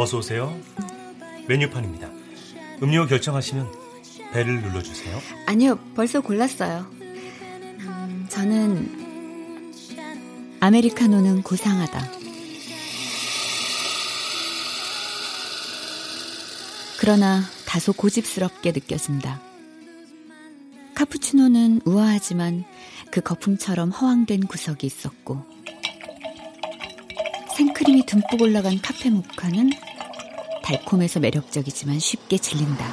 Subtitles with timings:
[0.00, 0.56] 어서 오세요.
[1.48, 2.08] 메뉴판입니다.
[2.84, 3.68] 음료 결정하시면
[4.32, 5.20] 배를 눌러주세요.
[5.46, 6.86] 아니요, 벌써 골랐어요.
[7.00, 9.76] 음, 저는
[10.60, 12.12] 아메리카노는 고상하다.
[17.00, 19.40] 그러나 다소 고집스럽게 느껴진다.
[20.94, 22.64] 카푸치노는 우아하지만
[23.10, 25.44] 그 거품처럼 허황된 구석이 있었고
[27.56, 29.87] 생크림이 듬뿍 올라간 카페 모카는
[30.68, 32.86] 달콤해서 매력적이지만 쉽게 질린다.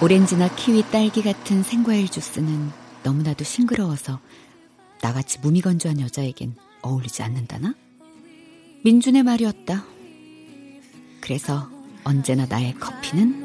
[0.00, 2.70] 오렌지나 키위, 딸기 같은 생과일 주스는
[3.02, 4.20] 너무나도 싱그러워서
[5.02, 7.74] 나같이 무미건조한 여자에겐 어울리지 않는다나?
[8.84, 9.84] 민준의 말이었다.
[11.20, 11.68] 그래서
[12.04, 13.44] 언제나 나의 커피는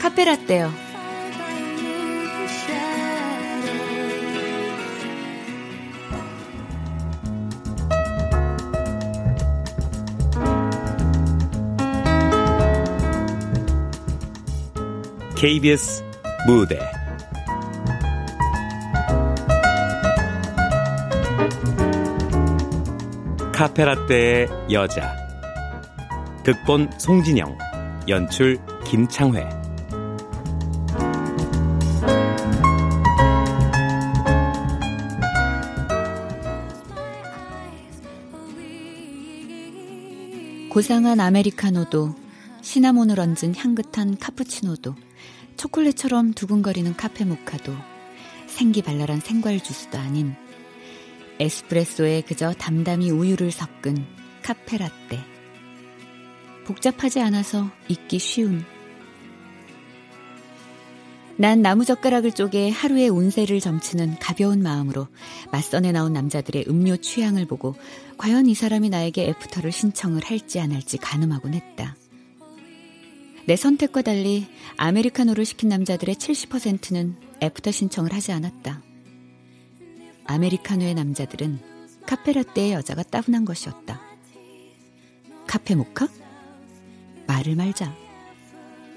[0.00, 0.83] 카페라떼요.
[15.44, 16.02] KBS
[16.46, 16.78] 무대.
[23.52, 25.14] 카페라떼의 여자.
[26.46, 27.58] 극본 송진영.
[28.08, 29.46] 연출 김창회.
[40.70, 42.14] 고상한 아메리카노도
[42.62, 44.94] 시나몬을 얹은 향긋한 카푸치노도
[45.64, 47.74] 초콜릿처럼 두근거리는 카페 모카도
[48.46, 50.34] 생기 발랄한 생과일 주스도 아닌
[51.40, 54.04] 에스프레소에 그저 담담히 우유를 섞은
[54.42, 55.24] 카페라떼.
[56.66, 58.62] 복잡하지 않아서 잊기 쉬운.
[61.38, 65.08] 난 나무젓가락을 쪼개 하루의 운세를 점치는 가벼운 마음으로
[65.50, 67.74] 맞선에 나온 남자들의 음료 취향을 보고
[68.18, 71.96] 과연 이 사람이 나에게 애프터를 신청을 할지 안 할지 가늠하곤 했다.
[73.46, 74.46] 내 선택과 달리
[74.78, 78.82] 아메리카노를 시킨 남자들의 70%는 애프터 신청을 하지 않았다.
[80.24, 81.58] 아메리카노의 남자들은
[82.06, 84.00] 카페라떼의 여자가 따분한 것이었다.
[85.46, 86.08] 카페 모카?
[87.26, 87.94] 말을 말자.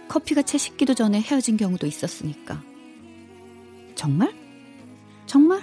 [0.07, 2.63] 커피가 채 식기도 전에 헤어진 경우도 있었으니까.
[3.95, 4.33] 정말?
[5.25, 5.61] 정말?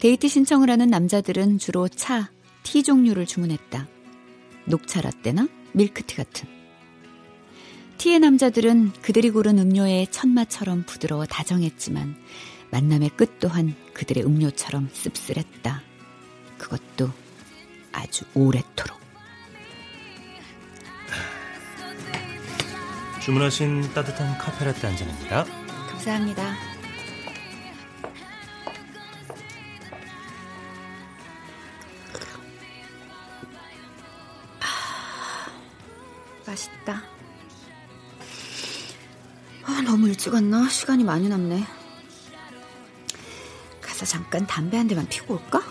[0.00, 2.30] 데이트 신청을 하는 남자들은 주로 차,
[2.62, 3.86] 티 종류를 주문했다.
[4.64, 6.59] 녹차 라떼나 밀크티 같은.
[8.00, 12.16] 티의 남자들은 그들이 고른 음료의 첫맛처럼 부드러워 다정했지만
[12.70, 15.82] 만남의 끝 또한 그들의 음료처럼 씁쓸했다.
[16.56, 17.10] 그것도
[17.92, 18.98] 아주 오래도록.
[23.20, 25.44] 주문하신 따뜻한 카페라떼 한 잔입니다.
[25.90, 26.54] 감사합니다.
[36.46, 37.19] 맛있다.
[39.70, 40.68] 아, 너무 일찍 왔나?
[40.68, 41.64] 시간이 많이 남네.
[43.80, 45.62] 가서 잠깐 담배 한 대만 피고 올까?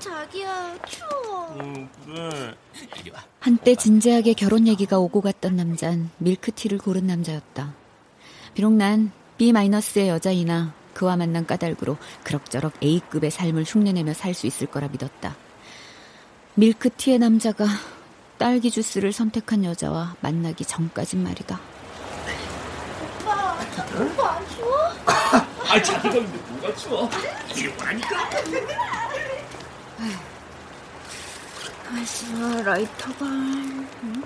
[0.00, 1.56] 자기야, 추워.
[2.04, 2.54] 그래.
[3.38, 7.74] 한때 진지하게 결혼 얘기가 오고 갔던 남잔 밀크티를 고른 남자였다.
[8.54, 14.88] 비록 난 B-의 여자이나 그와 만난 까닭으로 그럭저럭 A급의 삶을 흉내내며 살 수 있을 거라
[14.88, 15.36] 믿었다.
[16.54, 17.66] 밀크티의 남자가
[18.38, 21.60] 딸기 주스를 선택한 여자와 만나기 전까진 말이다.
[23.22, 23.56] 오빠,
[23.98, 24.76] 오빠 안 추워?
[25.06, 27.08] 아, 자기가 근데 뭐가 추워?
[27.54, 28.30] 이리 오라니까.
[31.92, 32.26] 아씨,
[32.64, 33.26] 라이터가.
[33.26, 34.22] 응?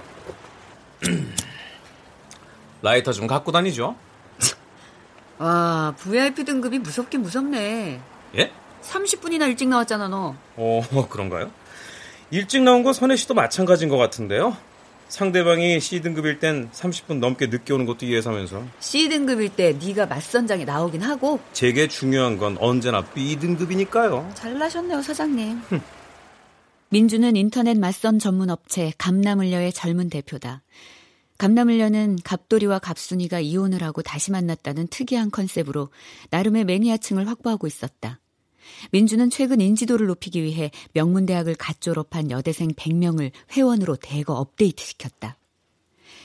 [2.82, 3.96] 라이터 좀 갖고 다니죠.
[5.38, 8.00] 와, VIP 등급이 무섭긴 무섭네.
[8.38, 8.52] 예?
[8.82, 10.34] 30분이나 일찍 나왔잖아, 너.
[10.56, 11.50] 어, 그런가요?
[12.30, 14.56] 일찍 나온 건 선혜 씨도 마찬가지인 것 같은데요.
[15.08, 21.38] 상대방이 C등급일 땐 30분 넘게 늦게 오는 것도 이해하면서 C등급일 때 네가 맞선장에 나오긴 하고
[21.52, 24.30] 제게 중요한 건 언제나 B등급이니까요.
[24.34, 25.60] 잘나셨네요, 사장님.
[26.88, 30.62] 민주는 인터넷 맞선 전문 업체 감남을려의 젊은 대표다.
[31.38, 35.88] 감남을려는 갑돌이와 갑순이가 이혼을 하고 다시 만났다는 특이한 컨셉으로
[36.30, 38.20] 나름의 매니아층을 확보하고 있었다.
[38.92, 45.36] 민주는 최근 인지도를 높이기 위해 명문대학을 갓 졸업한 여대생 100명을 회원으로 대거 업데이트시켰다.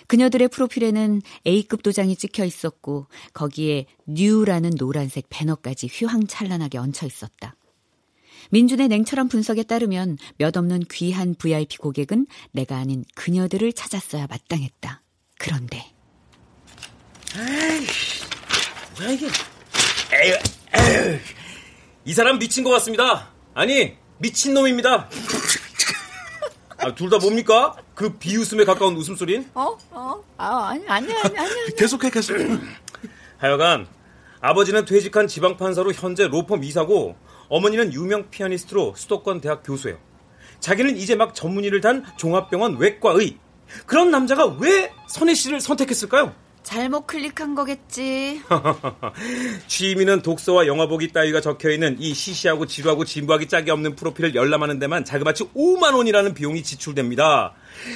[0.07, 7.55] 그녀들의 프로필에는 A급 도장이 찍혀 있었고 거기에 뉴라는 노란색 배너까지 휘황찬란하게 얹혀 있었다.
[8.49, 15.01] 민준의 냉철한 분석에 따르면 몇 없는 귀한 VIP 고객은 내가 아닌 그녀들을 찾았어야 마땅했다.
[15.37, 15.77] 그런데
[17.37, 17.85] 에이,
[18.97, 19.27] 뭐야 이게?
[20.13, 20.35] 에휴,
[20.75, 21.19] 에휴.
[22.05, 23.29] 이 사람 미친 것 같습니다.
[23.53, 25.09] 아니 미친 놈입니다.
[26.81, 27.75] 아, 둘 다 뭡니까?
[27.93, 29.49] 그 비웃음에 가까운 웃음소린?
[29.53, 29.77] 어?
[29.91, 30.23] 어?
[30.37, 31.51] 아, 아니, 아니, 아니, 아니.
[31.75, 32.37] 계속해, 계속.
[33.37, 33.85] 하여간
[34.39, 37.17] 아버지는 퇴직한 지방판사로 현재 로펌 이사고
[37.49, 39.97] 어머니는 유명 피아니스트로 수도권 대학 교수예요.
[40.59, 43.37] 자기는 이제 막 전문의를 단 종합병원 외과의
[43.85, 46.33] 그런 남자가 왜 선혜 씨를 선택했을까요?
[46.63, 48.41] 잘못 클릭한 거겠지.
[49.67, 54.77] 취미는 독서와 영화 보기 따위가 적혀 있는 이 시시하고 지루하고 진부하기 짝이 없는 프로필을 열람하는
[54.77, 57.53] 데만 자그마치 5만 원이라는 비용이 지출됩니다.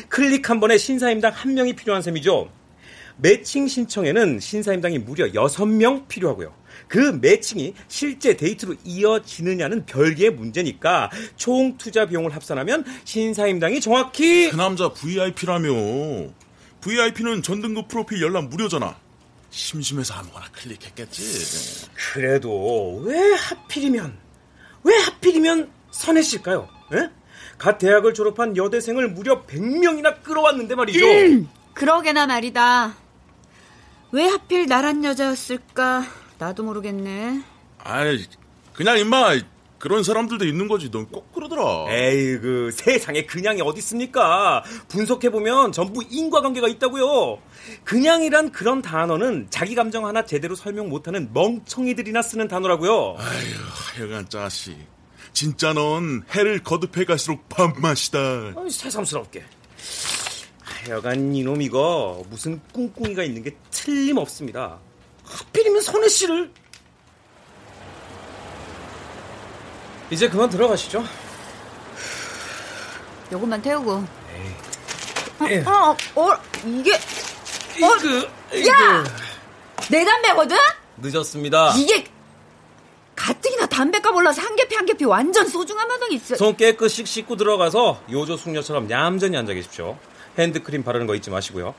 [0.09, 2.50] 클릭 한 번에 신사임당 한 명이 필요한 셈이죠.
[3.17, 6.53] 매칭 신청에는 신사임당이 무려 6명 필요하고요.
[6.87, 14.89] 그 매칭이 실제 데이트로 이어지느냐는 별개의 문제니까 총 투자 비용을 합산하면 신사임당이 정확히 그 남자
[14.89, 15.71] VIP라며.
[16.81, 18.97] VIP는 전등급 프로필 열람 무료잖아.
[19.49, 21.87] 심심해서 아무거나 클릭했겠지.
[21.93, 24.17] 그래도 왜 하필이면
[24.83, 26.67] 왜 하필이면 선혜 씨일까요?
[26.93, 27.09] 에?
[27.57, 31.05] 갓 대학을 졸업한 여대생을 무려 100명이나 끌어왔는데 말이죠.
[31.05, 32.95] 음, 그러게나 말이다.
[34.11, 36.05] 왜 하필 나란 여자였을까?
[36.38, 37.44] 나도 모르겠네.
[37.83, 38.25] 아이,
[38.74, 39.39] 그냥 임마
[39.80, 40.89] 그런 사람들도 있는 거지.
[40.89, 41.88] 넌 꼭 그러더라.
[41.89, 44.63] 에이, 그 세상에 그냥이 어디 있습니까?
[44.88, 47.39] 분석해 보면 전부 인과관계가 있다고요.
[47.83, 53.18] 그냥이란 그런 단어는 자기 감정 하나 제대로 설명 못하는 멍청이들이나 쓰는 단어라고요.
[53.19, 54.77] 아휴, 하여간 짜식.
[55.33, 58.19] 진짜 넌 해를 거듭해 갈수록 밥맛이다.
[58.56, 59.44] 아이, 새삼스럽게.
[60.62, 64.79] 하여간 이놈 이거 무슨 꿍꿍이가 있는 게 틀림없습니다.
[65.25, 66.51] 하필이면 선혜 씨를
[70.09, 71.03] 이제 그만 들어가시죠.
[73.31, 74.03] 요것만 태우고.
[75.41, 75.63] 에이.
[75.65, 75.71] 어,
[76.15, 76.93] 어, 어, 이게.
[76.93, 78.29] 어, 그,
[78.67, 79.03] 야!
[79.89, 80.55] 내 담배거든?
[80.97, 81.73] 늦었습니다.
[81.77, 82.05] 이게
[83.15, 86.35] 가뜩이나 담배값 올라서 한 개피 한 개피 완전 소중한 마당이 있어.
[86.35, 89.97] 손 깨끗이 씻고 들어가서 요조 숙녀처럼 얌전히 앉아 계십시오.
[90.38, 91.75] 핸드크림 바르는 거 잊지 마시고요.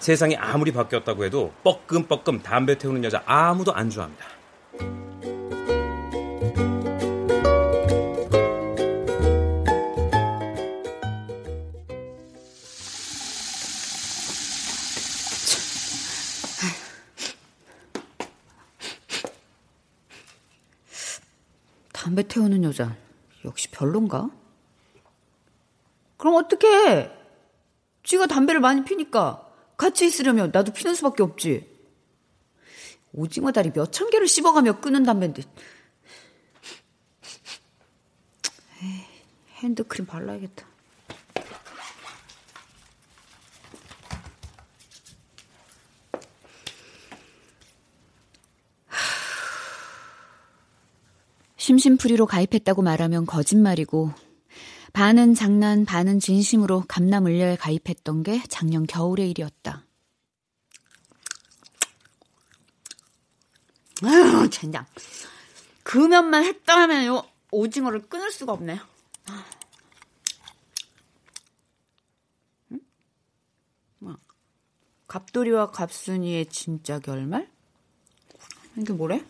[0.00, 4.26] 세상이 아무리 바뀌었다고 해도 뻐끔뻐끔 담배 태우는 여자 아무도 안 좋아합니다.
[21.92, 22.96] 담배 태우는 여자
[23.44, 24.30] 역시 별론가?
[26.16, 27.17] 그럼 어떡해?
[28.02, 29.46] 쥐가 담배를 많이 피니까
[29.76, 31.78] 같이 있으려면 나도 피는 수밖에 없지.
[33.12, 35.42] 오징어 다리 몇 천 개를 씹어가며 끄는 담배인데.
[39.56, 40.66] 핸드크림 발라야겠다.
[51.56, 54.12] 심심풀이로 가입했다고 말하면 거짓말이고
[54.98, 59.86] 반은 장난 반은 진심으로 감남을려에 가입했던 게 작년 겨울의 일이었다.
[64.02, 64.84] 아유 젠장
[65.84, 68.80] 금연만 했다 하면 요 오징어를 끊을 수가 없네.
[72.72, 72.80] 응?
[74.00, 74.16] 뭐
[75.06, 77.48] 갑돌이와 갑순이의 진짜 결말?
[78.76, 79.24] 이게 뭐래?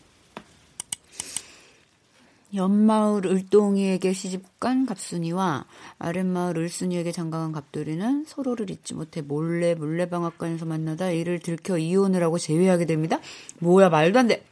[2.53, 5.65] 옆마을 을동이에게 시집간 갑순이와
[5.99, 12.85] 아랫마을 을순이에게 장가간 갑돌이는 서로를 잊지 못해 몰래 물레방앗간에서 만나다 이를 들켜 이혼을 하고 재회하게
[12.85, 13.19] 됩니다.
[13.59, 14.43] 뭐야 말도 안 돼.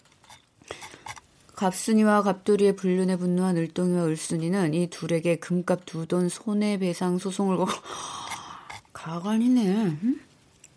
[1.56, 7.72] 갑순이와 갑돌이의 불륜에 분노한 을동이와 을순이는 이 둘에게 금값 두 돈 손해배상 소송을 걸고
[8.94, 9.68] 가관이네.
[10.04, 10.20] 응?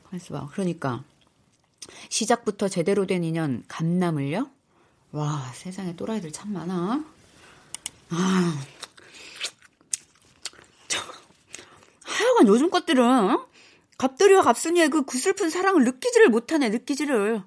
[0.05, 0.49] 가만있어 봐.
[0.53, 1.05] 그러니까
[2.09, 4.49] 시작부터 제대로 된 인연 감남을요?
[5.13, 7.05] 와, 세상에 또라이들 참 많아.
[8.11, 8.65] 아,
[10.89, 11.01] 저,
[12.05, 13.49] 하여간 요즘 것들은 어?
[13.99, 17.43] 갑돌이와 갑순이의 그 구슬픈 사랑을 느끼지를 못하네, 느끼지를.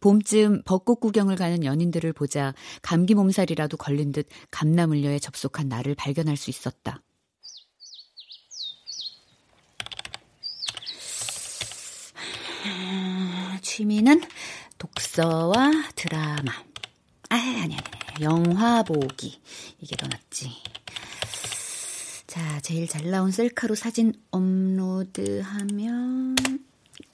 [0.00, 6.50] 봄쯤 벚꽃 구경을 가는 연인들을 보자 감기 몸살이라도 걸린 듯 감나물려에 접속한 나를 발견할 수
[6.50, 7.00] 있었다.
[13.62, 14.20] 취미는
[14.88, 16.52] 독서와 드라마.
[17.30, 17.84] 아, 아니, 아니, 아니.
[18.20, 19.40] 영화 보기.
[19.80, 20.50] 이게 더 낫지.
[22.26, 25.16] 자, 제일 잘 나온 셀카로 사진 업로드하면,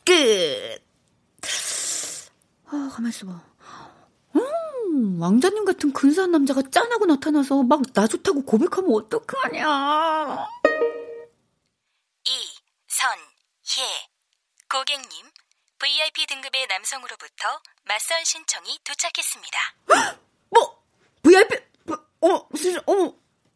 [0.04, 0.82] 끝!
[2.66, 3.40] 아, 가만 있어 봐.
[4.34, 9.64] 음, 왕자님 같은 근사한 남자가 짠하고 나타나서 막 나 좋다고 고백하면 어떡하냐.
[12.24, 13.88] 이선혜
[14.68, 15.29] 고객님
[15.80, 17.48] VIP 등급의 남성으로부터
[17.86, 19.58] 맞선 신청이 도착했습니다.
[20.50, 20.84] 뭐,
[21.22, 23.14] VIP, 뭐, 어머, 무슨, 어머,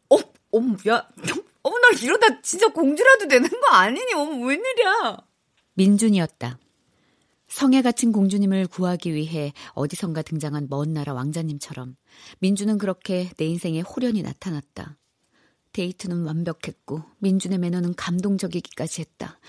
[0.09, 0.17] 어,
[0.51, 1.07] 어머, 야,
[1.61, 4.11] 어머, 나 이러다 진짜 공주라도 되는 거 아니니?
[4.15, 5.17] 어머, 웬일이야.
[5.75, 6.57] 민준이었다.
[7.47, 11.95] 성에 갇힌 공주님을 구하기 위해 어디선가 등장한 먼 나라 왕자님처럼
[12.39, 14.97] 민주는 그렇게 내 인생에 호련히 나타났다.
[15.73, 19.39] 데이트는 완벽했고 민준의 매너는 감동적이기까지 했다.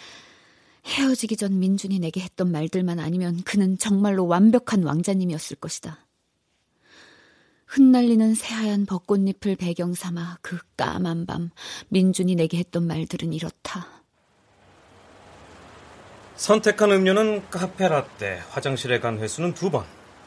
[0.86, 5.98] 헤어지기 전 민준이 내게 했던 말들만 아니면 그는 정말로 완벽한 왕자님이었을 것이다.
[7.66, 11.50] 흩날리는 새하얀 벚꽃잎을 배경 삼아 그 까만 밤
[11.88, 13.88] 민준이 내게 했던 말들은 이렇다.
[16.36, 19.84] 선택한 음료는 카페 라떼, 화장실에 간 횟수는 두 번.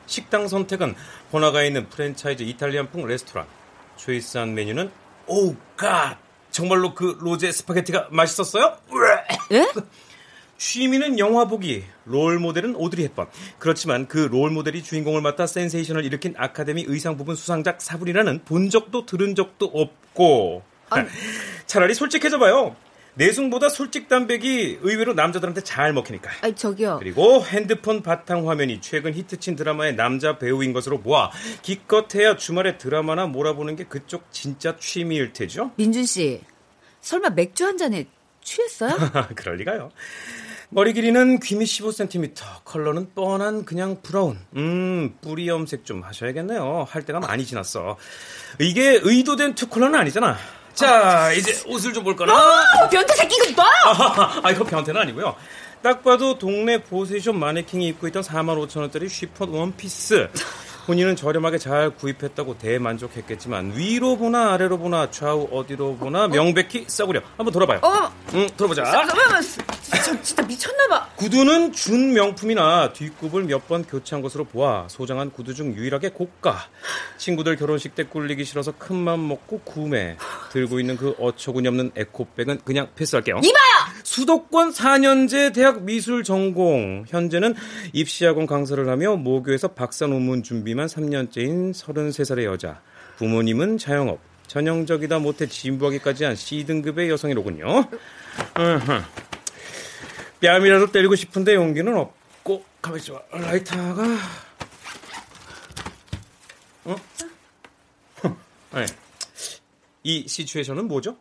[0.07, 0.95] 식당 선택은
[1.31, 3.47] 번화가에 있는 프랜차이즈 이탈리안풍 레스토랑.
[3.95, 4.91] choice한 메뉴는
[5.27, 6.17] oh god!
[6.51, 8.75] 정말로 그 로제 스파게티가 맛있었어요?
[9.51, 9.67] 예?
[10.59, 13.27] 취미는 영화 보기, 롤 모델은 오드리 헵번.
[13.57, 19.05] 그렇지만 그 롤 모델이 주인공을 맡아 센세이션을 일으킨 아카데미 의상 부분 수상작 사브리나는 본 적도
[19.05, 20.61] 들은 적도 없고.
[21.65, 22.75] 차라리 솔직해져 봐요.
[23.15, 26.29] 내숭보다 솔직 담백이 의외로 남자들한테 잘 먹히니까.
[26.41, 26.97] 아니, 저기요.
[26.99, 33.75] 그리고 핸드폰 바탕 화면이 최근 히트친 드라마의 남자 배우인 것으로 보아 기껏해야 주말에 드라마나 몰아보는
[33.77, 35.71] 게 그쪽 진짜 취미일 테죠?
[35.77, 36.41] 민준 씨,
[37.01, 38.05] 설마 맥주 한 잔에
[38.41, 38.95] 취했어요?
[39.35, 39.91] 그럴 리가요.
[40.71, 44.39] 머리 길이는 귀밑 15cm, 컬러는 뻔한 그냥 브라운.
[44.55, 46.85] 음, 뿌리 염색 좀 하셔야겠네요.
[46.87, 47.97] 할 때가 많이 지났어.
[48.59, 50.37] 이게 의도된 two color는 아니잖아.
[50.75, 52.33] 자, 이제 옷을 좀 볼까나?
[52.33, 54.41] 아, 변태 새끼 이거 봐!
[54.43, 55.35] 아, 이거 변태는 아니고요.
[55.81, 60.29] 딱 봐도 동네 보세숍 마네킹이 입고 있던 4만 5천 원짜리 쉬폰 원피스.
[60.85, 67.21] 본인은 저렴하게 잘 구입했다고 대만족했겠지만 위로 보나 아래로 보나 좌우 어디로 보나 명백히 싸구려.
[67.37, 67.79] 한번 돌아봐요.
[67.81, 68.83] 어, 응, 돌아보자.
[70.09, 71.09] 잠깐만, 진짜, 진짜 미쳤나봐.
[71.15, 76.57] 구두는 준 명품이나 뒷굽을 몇 번 교체한 것으로 보아 소장한 구두 중 유일하게 고가.
[77.17, 80.17] 친구들 결혼식 때 꿀리기 싫어서 큰맘 먹고 구매.
[80.51, 83.37] 들고 있는 그 어처구니 없는 에코백은 그냥 패스할게요.
[83.43, 83.99] 이봐요!
[84.03, 87.05] 수도권 4년제 대학 미술 전공.
[87.07, 87.53] 현재는
[87.93, 92.81] 입시학원 강사를 하며 모교에서 박사 논문 준비만 3년째인 33살의 여자.
[93.17, 94.19] 부모님은 자영업.
[94.47, 97.85] 전형적이다 못해 진부하기까지 한 C등급의 여성이로군요.
[98.57, 99.03] 으흠.
[100.41, 104.03] 뺨이라도 때리고 싶은데 용기는 없고 가만히 있어 라이터가
[106.85, 106.95] 어?
[108.73, 108.85] 네.
[110.03, 111.17] 이 시츄에이션은 뭐죠?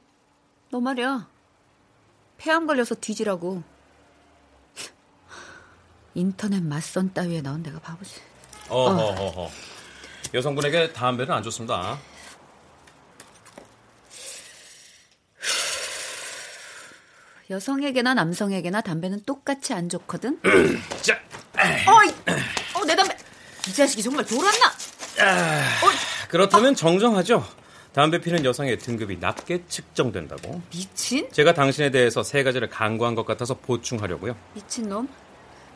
[0.70, 1.28] 너 말이야.
[2.38, 3.62] 폐암 걸려서 뒤지라고.
[6.14, 8.20] 인터넷 맞선 따위에 나온 내가 바보지.
[8.68, 9.50] 어허허허.
[10.34, 11.98] 여성분에게 담배는 안 좋습니다.
[17.50, 20.38] 여성에게나 남성에게나 담배는 똑같이 안 좋거든.
[21.00, 21.18] 자,
[21.56, 22.08] 어이,
[22.74, 23.16] 어, 내 담배.
[23.66, 24.72] 이 자식이 정말 돌았나?
[26.28, 27.46] 그렇다면 정정하죠.
[27.92, 30.60] 담배 피는 여성의 등급이 낮게 측정된다고.
[30.70, 31.28] 미친?
[31.32, 34.36] 제가 당신에 대해서 세 가지를 간과한 것 같아서 보충하려고요.
[34.54, 35.08] 미친놈.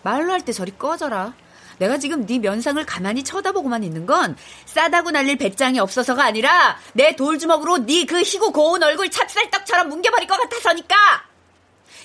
[0.03, 1.33] 말로 할 때 저리 꺼져라.
[1.79, 7.79] 내가 지금 네 면상을 가만히 쳐다보고만 있는 건 싸다구 날릴 배짱이 없어서가 아니라 내 돌주먹으로
[7.87, 11.32] 네 그 희고 고운 얼굴 찹쌀떡처럼 뭉개버릴 것 같아서니까.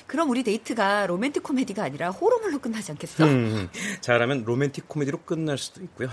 [0.07, 3.25] 그럼 우리 데이트가 로맨틱 코미디가 아니라 호러물로 끝나지 않겠어?
[3.25, 3.69] 음,
[4.01, 6.09] 잘하면 로맨틱 코미디로 끝날 수도 있고요.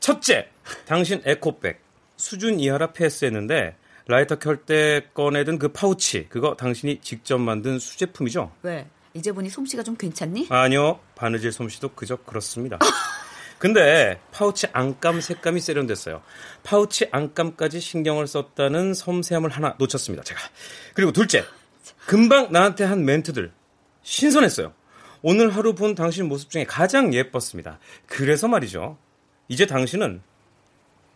[0.00, 0.48] 첫째,
[0.86, 1.80] 당신 에코백
[2.16, 8.52] 수준 이하라 패스했는데 라이터 켤 때 꺼내든 그 파우치 그거 당신이 직접 만든 수제품이죠?
[8.62, 8.86] 왜?
[9.14, 10.46] 이제 보니 솜씨가 좀 괜찮니?
[10.50, 12.78] 아니요, 바느질 솜씨도 그저 그렇습니다.
[13.58, 16.22] 근데 파우치 안감 색감이 세련됐어요.
[16.62, 20.40] 파우치 안감까지 신경을 썼다는 섬세함을 하나 놓쳤습니다, 제가.
[20.94, 21.44] 그리고 둘째,
[22.06, 23.52] 금방 나한테 한 멘트들
[24.02, 24.72] 신선했어요.
[25.22, 27.78] 오늘 하루 본 당신 모습 중에 가장 예뻤습니다.
[28.06, 28.96] 그래서 말이죠.
[29.48, 30.22] 이제 당신은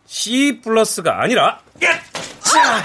[0.05, 2.83] C plus가 아니라 C 야,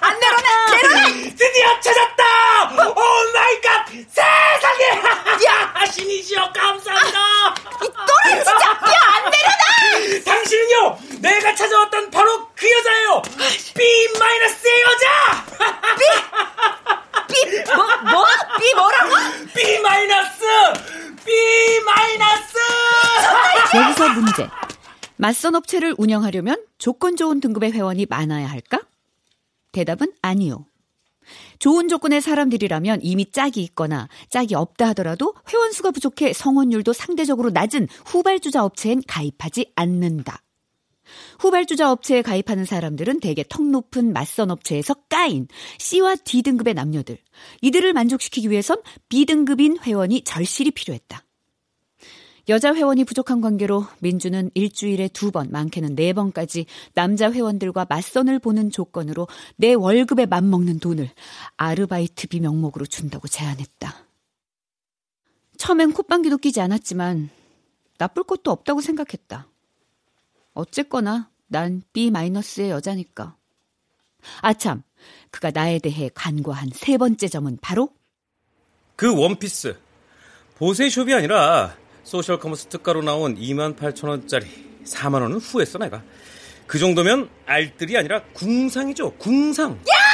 [0.00, 0.66] 안 내려놔!
[0.70, 1.06] 내려놔!
[1.34, 2.90] 드디어 찾았다!
[2.90, 3.86] Oh my god!
[3.88, 4.84] 세상에!
[5.46, 5.84] 야!
[5.90, 7.18] 신이시여 감사합니다!
[7.82, 8.52] 이 또라이 진짜!
[8.52, 10.24] 야, 안 내려놔!
[10.24, 10.98] 당신은요!
[11.20, 13.22] 내가 찾아왔던 바로 그 여자예요!
[13.74, 15.44] B minus의 여자!
[15.96, 17.01] B!
[17.32, 17.86] B 뭐?
[18.10, 18.24] 뭐?
[18.58, 19.14] B 뭐라고?
[19.54, 20.44] B 마이너스!
[21.24, 21.32] B
[21.84, 22.58] 마이너스!
[23.74, 24.48] 여기서 문제.
[25.16, 28.80] 맞선 업체를 운영하려면 조건 좋은 등급의 회원이 많아야 할까?
[29.72, 30.66] 대답은 아니요.
[31.58, 37.88] 좋은 조건의 사람들이라면 이미 짝이 있거나 짝이 없다 하더라도 회원 수가 부족해 성원율도 상대적으로 낮은
[38.04, 40.42] 후발주자 업체엔 가입하지 않는다.
[41.42, 45.48] 후발주자 업체에 가입하는 사람들은 대개 턱 높은 맞선 업체에서 까인
[45.80, 47.18] C와 D 등급의 남녀들.
[47.62, 51.24] 이들을 만족시키기 위해선 B등급인 회원이 절실히 필요했다.
[52.48, 58.70] 여자 회원이 부족한 관계로 민주는 일주일에 두 번, 많게는 네 번까지 남자 회원들과 맞선을 보는
[58.70, 61.10] 조건으로 내 월급에 맞먹는 돈을
[61.56, 64.06] 아르바이트비 명목으로 준다고 제안했다.
[65.56, 67.30] 처음엔 콧방귀도 끼지 않았지만
[67.98, 69.48] 나쁠 것도 없다고 생각했다.
[70.54, 73.36] 어쨌거나 난 B-의 여자니까.
[74.40, 74.82] 아참,
[75.30, 77.90] 그가 나에 대해 간과한 세 번째 점은 바로
[78.96, 79.76] 그 원피스.
[80.56, 84.46] 보세숍이 아니라 소셜 커머스 특가로 나온 28,000원짜리
[84.84, 86.02] 4만 원은 후했어 내가.
[86.66, 89.12] 그 정도면 알뜰이 아니라 궁상이죠.
[89.18, 89.72] 궁상.
[89.72, 90.11] 야!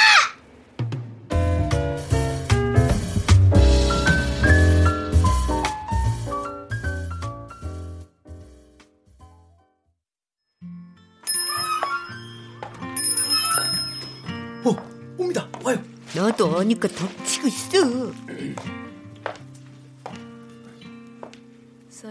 [16.39, 18.13] 너도 어니까 덕치고 있어.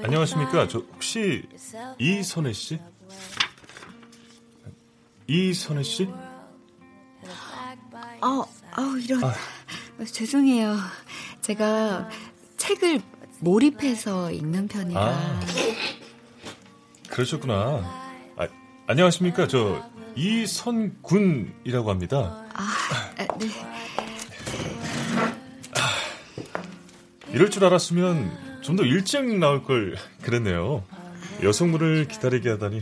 [0.04, 0.68] 안녕하십니까.
[0.68, 1.48] 저 혹시
[1.98, 2.78] 이선혜 씨?
[5.28, 6.10] 이선혜 씨?
[8.22, 9.24] 어, 아우 이런.
[9.24, 9.34] 아.
[10.06, 10.76] 죄송해요.
[11.42, 12.10] 제가
[12.58, 13.02] 책을
[13.40, 15.02] 몰입해서 읽는 편이라.
[15.02, 15.40] 아.
[17.10, 17.56] 그러셨구나.
[18.36, 18.48] 아,
[18.88, 19.48] 안녕하십니까.
[19.48, 22.44] 저 이선군이라고 합니다.
[22.54, 23.77] 아, 네.
[27.34, 30.84] 이럴 줄 알았으면 좀 더 일찍 나올 걸 그랬네요.
[31.44, 32.82] 여성분을 기다리게 하다니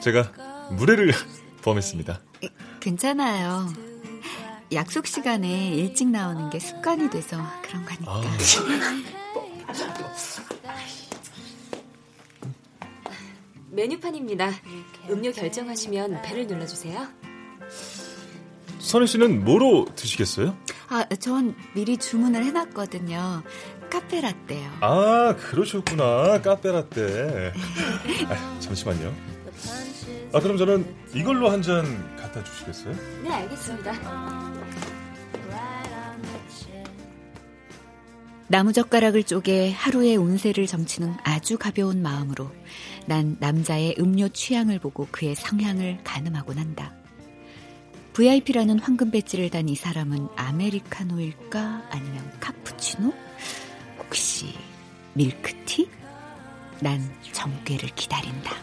[0.00, 0.32] 제가
[0.72, 1.12] 무례를
[1.62, 2.20] 범했습니다.
[2.80, 3.68] 괜찮아요.
[4.72, 8.12] 약속 시간에 일찍 나오는 게 습관이 돼서 그런 거니까.
[8.12, 8.22] 아.
[13.70, 14.50] 메뉴판입니다.
[15.10, 17.06] 음료 결정하시면 배를 눌러주세요.
[18.78, 20.56] 선혜 씨는 뭐로 드시겠어요?
[20.88, 23.42] 아, 전 미리 주문을 해놨거든요.
[23.90, 24.70] 카페 라떼요.
[24.80, 26.40] 아, 그러셨구나.
[26.42, 27.52] 카페 라떼.
[28.28, 29.14] 아, 잠시만요.
[30.32, 31.84] 아, 그럼 저는 이걸로 한 잔
[32.16, 32.94] 갖다 주시겠어요?
[33.24, 33.92] 네, 알겠습니다.
[38.50, 42.50] 나무젓가락을 쪼개 하루의 운세를 점치는 아주 가벼운 마음으로
[43.06, 46.94] 난 남자의 음료 취향을 보고 그의 성향을 가늠하곤 한다.
[48.18, 53.14] VIP라는 황금 배지를 단 이 사람은 아메리카노일까 아니면 카푸치노?
[53.98, 54.56] 혹시
[55.14, 55.88] 밀크티?
[56.80, 57.00] 난
[57.30, 58.56] 정괴를 기다린다.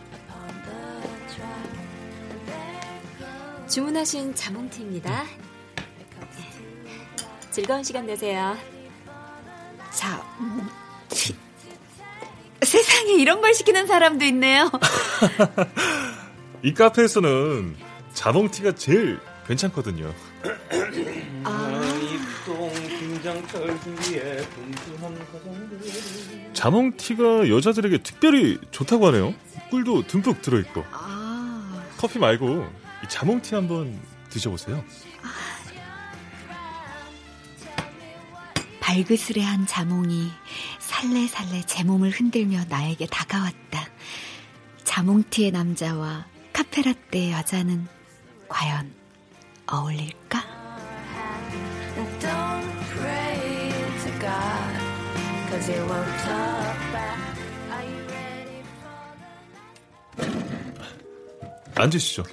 [3.69, 5.23] 주문하신 자몽티입니다.
[7.51, 8.57] 즐거운 시간 되세요.
[9.91, 10.21] 자,
[11.07, 11.33] 티.
[12.61, 14.69] 세상에 이런 걸 시키는 사람도 있네요.
[16.61, 17.77] 이 카페에서는
[18.13, 20.13] 자몽티가 제일 괜찮거든요.
[25.31, 26.53] 가정들.
[26.53, 29.33] 자몽티가 여자들에게 특별히 좋다고 하네요.
[29.69, 30.83] 꿀도 듬뿍 들어있고.
[30.91, 31.83] 아.
[31.97, 32.67] 커피 말고
[33.03, 34.83] 이 자몽티 한번 드셔보세요.
[38.79, 40.29] 발그스레한 자몽이
[40.79, 43.89] 살래살래 제 몸을 흔들며 나에게 다가왔다.
[44.83, 47.87] 자몽티의 남자와 카페라떼의 여자는
[48.47, 48.93] 과연
[49.67, 50.43] 어울릴까?
[61.75, 62.23] 앉으시죠.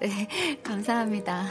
[0.00, 1.44] 네, 감사합니다.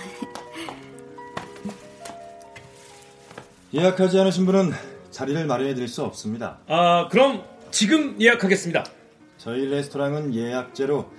[3.73, 4.71] 예약하지 않으신 분은
[5.11, 6.59] 자리를 마련해 드릴 수 없습니다.
[6.67, 8.85] 아, 그럼 지금 예약하겠습니다.
[9.37, 11.09] 저희 레스토랑은 예약제로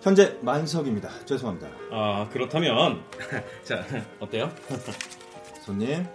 [0.00, 1.10] 현재 만석입니다.
[1.24, 1.68] 죄송합니다.
[1.90, 3.02] 아, 그렇다면
[3.64, 3.84] 자,
[4.20, 4.50] 어때요?
[5.64, 6.06] 손님,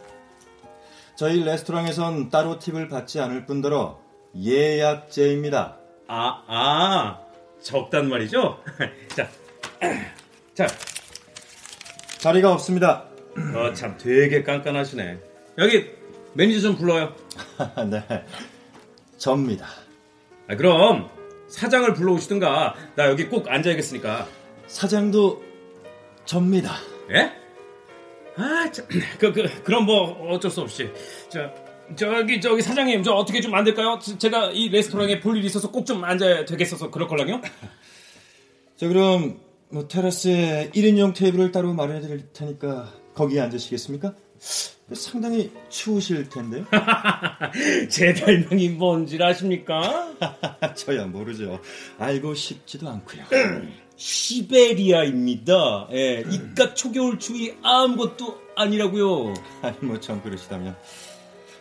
[1.16, 4.00] 저희 레스토랑에선 따로 팁을 받지 않을 뿐더러
[4.36, 5.78] 예약제입니다.
[6.08, 7.20] 아, 아,
[7.62, 8.64] 적단 말이죠?
[9.16, 9.30] 자,
[10.56, 10.68] 자,
[12.20, 13.10] 자리가 없습니다.
[13.56, 15.20] 어, 참 되게 깐깐하시네.
[15.58, 15.92] 여기
[16.34, 17.14] 매니저 좀 불러요.
[17.90, 18.26] 네.
[19.18, 19.68] 접니다.
[20.48, 21.10] 아, 그럼
[21.54, 22.76] 사장을 불러오시든가.
[22.96, 24.28] 나 여기 꼭 앉아야겠으니까.
[24.68, 25.44] 사장도
[26.26, 26.74] 접니다.
[27.12, 27.32] 예?
[28.36, 28.86] 아, 참,
[29.20, 30.90] 그, 그, 그럼 뭐 어쩔 수 없이.
[31.30, 31.54] 자,
[31.96, 34.00] 저기 저기 사장님 저 어떻게 좀 안 될까요?
[34.02, 37.40] 저- 제가 이 레스토랑에 볼 일이 있어서 꼭 좀 앉아야 되겠어서 그럴 걸랑요?
[38.78, 39.40] 자, 그럼
[39.70, 44.16] 뭐 테라스에 1인용 테이블을 따로 마련해 드릴 테니까 거기에 앉으시겠습니까?
[44.92, 46.66] 상당히 추우실 텐데요.
[47.90, 50.14] 제 별명이 뭔지 아십니까?
[50.76, 51.60] 저야 모르죠.
[51.98, 53.24] 알고 싶지도 않고요.
[53.96, 55.88] 시베리아입니다.
[55.92, 59.34] 예, 이깟 초겨울 추위 아무것도 아니라고요.
[59.64, 60.76] 아니 뭐좀 그러시다면.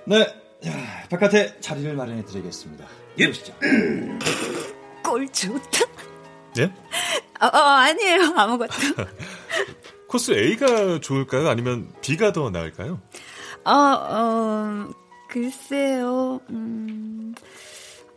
[0.07, 0.27] 네,
[0.63, 0.73] 자,
[1.09, 2.87] 바깥에 자리를 마련해 드리겠습니다.
[3.19, 3.27] 예.
[3.29, 3.55] 보시죠.
[5.05, 5.81] 꼴 좋다.
[6.59, 6.65] 예?
[7.41, 8.35] 어, 어, 아니에요.
[8.37, 8.73] 아무것도.
[10.13, 11.49] 코스 A가 좋을까요?
[11.49, 13.01] 아니면 B가 더 나을까요?
[13.65, 14.91] 어, 어,
[15.31, 16.39] 글쎄요.
[16.51, 17.35] 음,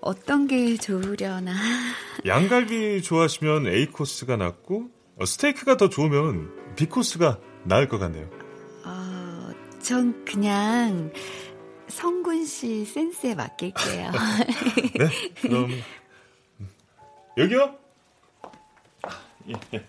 [0.01, 1.53] 어떤 게 좋으려나.
[2.27, 4.89] 양갈비 좋아하시면 A 코스가 낫고
[5.21, 8.29] 어, 스테이크가 더 좋으면 B 코스가 나을 것 같네요.
[8.83, 11.13] 어, 전 그냥
[11.87, 14.11] 성군 씨 센스에 맡길게요.
[14.99, 15.09] 네,
[15.41, 15.69] 그럼
[17.37, 17.73] 여기요.
[19.73, 19.85] 예.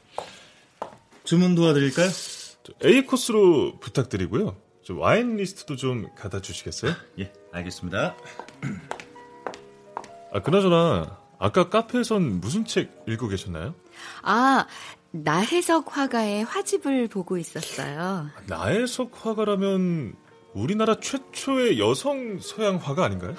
[1.26, 2.08] 주문 도와드릴까요?
[2.84, 4.56] A 코스로 부탁드리고요.
[4.84, 6.92] 저 와인 리스트도 좀 갖다 주시겠어요?
[7.18, 8.14] 예, 알겠습니다.
[10.32, 13.74] 아, 그나저나 아까 카페에선 무슨 책 읽고 계셨나요?
[14.22, 14.66] 아,
[15.10, 18.28] 나혜석 화가의 화집을 보고 있었어요.
[18.46, 20.14] 나혜석 화가라면
[20.54, 23.34] 우리나라 최초의 여성 서양 화가 아닌가요?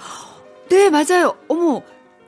[0.70, 1.38] 네, 맞아요.
[1.48, 1.82] 어머,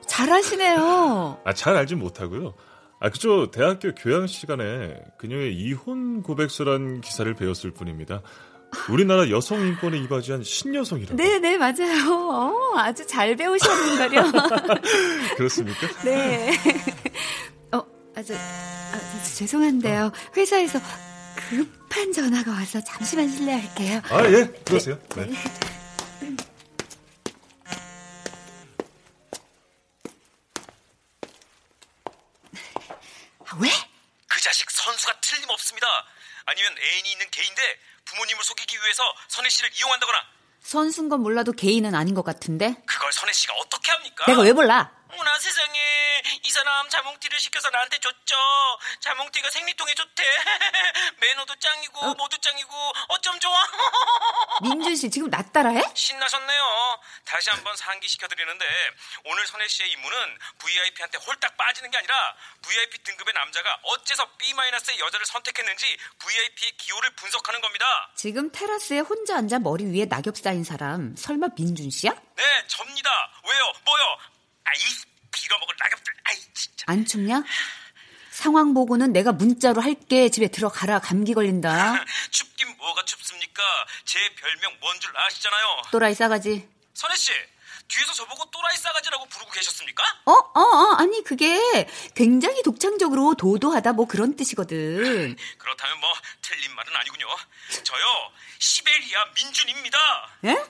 [0.06, 1.42] 잘하시네요.
[1.44, 2.54] 아, 잘 알진 못하고요.
[3.00, 8.20] 아, 그저 대학교 교양 시간에 그녀의 이혼 고백서란 기사를 배웠을 뿐입니다.
[8.90, 11.16] 우리나라 여성 인권에 이바지한 신여성이라고.
[11.16, 12.12] 네, 네, 맞아요.
[12.30, 14.32] 어, 아주 잘 배우셨는걸요.
[15.36, 15.86] 그렇습니까?
[16.04, 16.52] 네.
[17.72, 17.78] 어,
[18.14, 20.12] 아, 저, 아, 저, 죄송한데요.
[20.36, 20.78] 회사에서
[21.48, 24.02] 급한 전화가 와서 잠시만 실례할게요.
[24.10, 24.98] 아, 예, 그러세요.
[25.16, 25.30] 네.
[33.46, 33.68] 아, 왜?
[34.28, 35.86] 그 자식 선수가 틀림없습니다.
[36.46, 37.62] 아니면 애인이 있는 개인데
[38.04, 40.18] 부모님을 속이기 위해서 선혜 씨를 이용한다거나
[40.62, 42.76] 선수인 건 몰라도 개인은 아닌 것 같은데?
[42.86, 44.26] 그걸 선혜 씨가 어떻게 합니까?
[44.26, 44.92] 내가 왜 몰라?
[45.20, 45.78] 어머나 세상에
[46.44, 48.36] 이 사람 자몽티를 시켜서 나한테 줬죠.
[49.00, 50.22] 자몽티가 생리통에 좋대.
[51.20, 52.72] 매너도 짱이고 모두 짱이고
[53.08, 53.54] 어쩜 좋아.
[54.62, 55.82] 민준 씨 지금 나 따라해?
[55.94, 57.00] 신나셨네요.
[57.26, 58.66] 다시 한번 상기시켜드리는데
[59.24, 65.26] 오늘 선혜 씨의 임무는 VIP한테 홀딱 빠지는 게 아니라 VIP 등급의 남자가 어째서 B-의 여자를
[65.26, 68.10] 선택했는지 VIP의 기호를 분석하는 겁니다.
[68.16, 72.12] 지금 테라스에 혼자 앉아 머리 위에 낙엽 쌓인 사람 설마 민준 씨야?
[72.36, 73.10] 네, 접니다.
[73.46, 73.72] 왜요?
[73.84, 74.18] 뭐요?
[74.64, 75.09] 아이
[75.42, 76.14] 빌어먹을 낙엽들.
[76.24, 76.84] 아이 진짜.
[76.86, 77.42] 안 춥냐?
[78.30, 82.04] 상황 보고는 내가 문자로 할게 집에 들어가라 감기 걸린다.
[82.30, 83.62] 춥긴 뭐가 춥습니까?
[84.04, 85.82] 제 별명 뭔 줄 아시잖아요.
[85.92, 86.68] 또라이 싸가지.
[86.94, 87.32] 선혜 씨,
[87.88, 90.02] 뒤에서 저보고 또라이 싸가지라고 부르고 계셨습니까?
[90.26, 91.58] 어, 어, 어, 아니 그게
[92.14, 95.36] 굉장히 독창적으로 도도하다 뭐 그런 뜻이거든.
[95.58, 96.10] 그렇다면 뭐
[96.42, 97.26] 틀린 말은 아니군요.
[97.82, 98.04] 저요
[98.58, 99.98] 시베리아 민준입니다.
[100.44, 100.64] 예?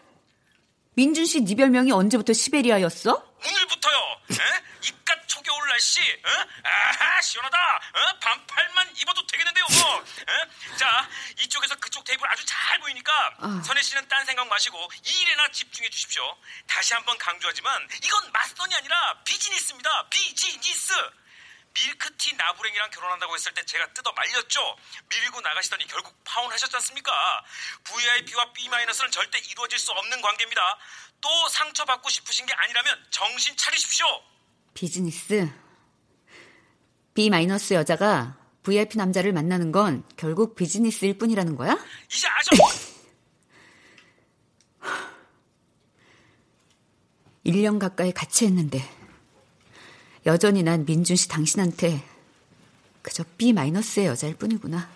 [1.00, 3.08] 민준 씨 네 별명이 언제부터 시베리아였어?
[3.42, 3.96] 오늘부터요.
[4.32, 4.36] 에?
[4.84, 5.98] 이깟 초겨울 날씨.
[6.02, 6.18] 에?
[6.62, 7.56] 아하 시원하다.
[7.56, 8.18] 에?
[8.20, 9.64] 반팔만 입어도 되겠는데요.
[9.80, 9.96] 뭐.
[9.96, 10.76] 에?
[10.76, 11.08] 자
[11.40, 13.62] 이쪽에서 그쪽 테이블 아주 잘 보이니까 아.
[13.64, 16.22] 선혜 씨는 딴 생각 마시고 이 일에나 집중해 주십시오.
[16.66, 20.06] 다시 한번 강조하지만 이건 맞선이 아니라 비즈니스입니다.
[20.10, 20.92] 비즈니스.
[21.72, 24.76] 밀크티 나부랭이랑 결혼한다고 했을 때 제가 뜯어 말렸죠.
[25.08, 27.12] 밀고 나가시더니 결국 파혼하셨지 않습니까?
[27.84, 30.78] VIP와 B-는 절대 이루어질 수 없는 관계입니다.
[31.20, 34.06] 또 상처받고 싶으신 게 아니라면 정신 차리십시오.
[34.74, 35.50] 비즈니스.
[37.14, 37.30] B
[37.72, 41.76] 여자가 VIP 남자를 만나는 건 결국 비즈니스일 뿐이라는 거야?
[42.10, 42.50] 이제 아셔.
[47.44, 48.99] 1년 가까이 같이 했는데
[50.26, 52.04] 여전히 난 민준 씨 당신한테
[53.02, 54.88] 그저 B 마이너스의 여자일 뿐이구나.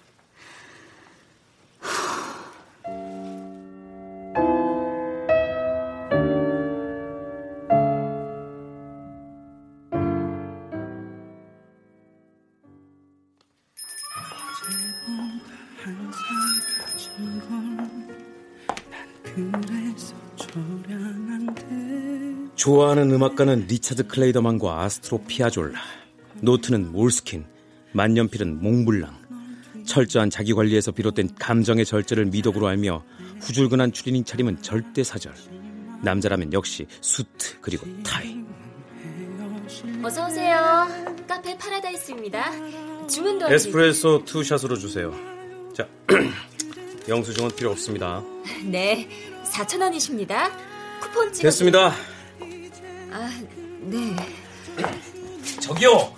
[22.64, 25.78] 좋아하는 음악가는 리차드 클레이더만과 아스트로 피아졸라,
[26.40, 27.44] 노트는 몰스킨,
[27.92, 33.04] 만년필은 몽블랑, 철저한 자기 관리에서 비롯된 감정의 절제를 미덕으로 알며
[33.42, 35.34] 후줄근한 추리닝 차림은 절대 사절.
[36.00, 38.34] 남자라면 역시 수트 그리고 타이.
[40.02, 40.88] 어서 오세요.
[41.28, 43.06] 카페 파라다이스입니다.
[43.08, 45.14] 주문도 에스프레소 two shot으로 주세요.
[45.74, 45.86] 자,
[47.10, 48.22] 영수증은 필요 없습니다.
[48.64, 49.06] 네,
[49.52, 50.50] 4천 원이십니다.
[51.02, 51.42] 쿠폰 찍어.
[51.42, 52.13] 됐습니다.
[53.14, 53.30] 아,
[53.82, 54.16] 네.
[55.60, 56.12] 저기요.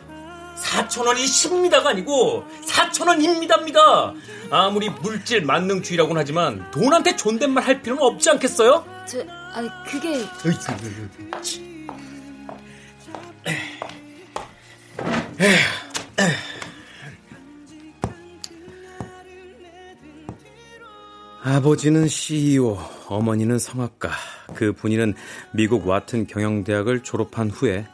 [0.63, 4.15] 4천 원이 10입니다가 아니고 4천 원입니다입니다.
[4.51, 8.83] 아무리 물질 만능주의라고는 하지만 돈한테 존댓말 할 필요는 없지 않겠어요?
[9.07, 10.25] 저, 아, 그게
[21.49, 24.11] 아버지는 CEO, 어머니는 성악가.
[24.57, 25.15] 그 분이는
[25.53, 27.87] 미국 와튼 경영대학을 졸업한 후에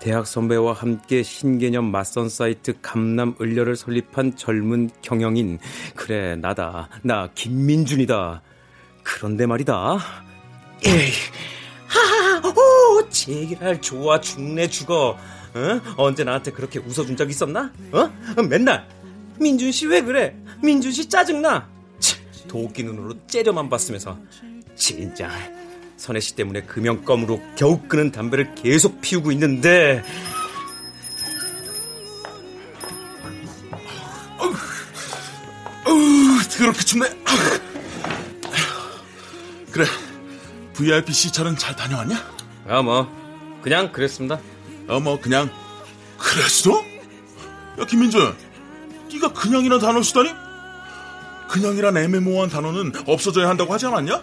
[0.00, 5.60] 대학 선배와 함께 신개념 맞선 사이트 감남 을려를 설립한 젊은 경영인.
[5.94, 6.88] 그래, 나다.
[7.02, 8.42] 나 김민준이다.
[9.04, 9.98] 그런데 말이다.
[10.84, 11.12] 에이,
[11.86, 15.10] 하하, 오, 제기랄 좋아 죽네 죽어.
[15.54, 15.80] 어?
[15.96, 17.70] 언제 나한테 그렇게 웃어준 적 있었나?
[17.92, 18.10] 어?
[18.42, 18.88] 맨날
[19.38, 20.36] 민준 씨 왜 그래?
[20.60, 21.75] 민준 씨 짜증나.
[22.46, 24.18] 치, 도끼 눈으로 째려만 봤으면서
[24.74, 25.30] 진짜
[25.96, 30.02] 선혜 씨 때문에 금연껌으로 겨우 끄는 담배를 계속 피우고 있는데
[36.66, 37.08] 더럽게 춥네.
[39.70, 39.84] 그래,
[40.74, 42.16] VIP C차는 잘 다녀왔냐?
[42.66, 43.08] 아, 뭐,
[43.62, 44.40] 그냥 그랬습니다.
[44.88, 45.50] 어, 뭐, 그냥,
[46.18, 46.70] 그랬어?
[47.78, 48.34] 야, 김민준,
[49.12, 50.30] 네가 그냥이란 단어 쓰다니?
[51.48, 54.22] 그냥이란 애매모호한 단어는 없어져야 한다고 하지 않았냐?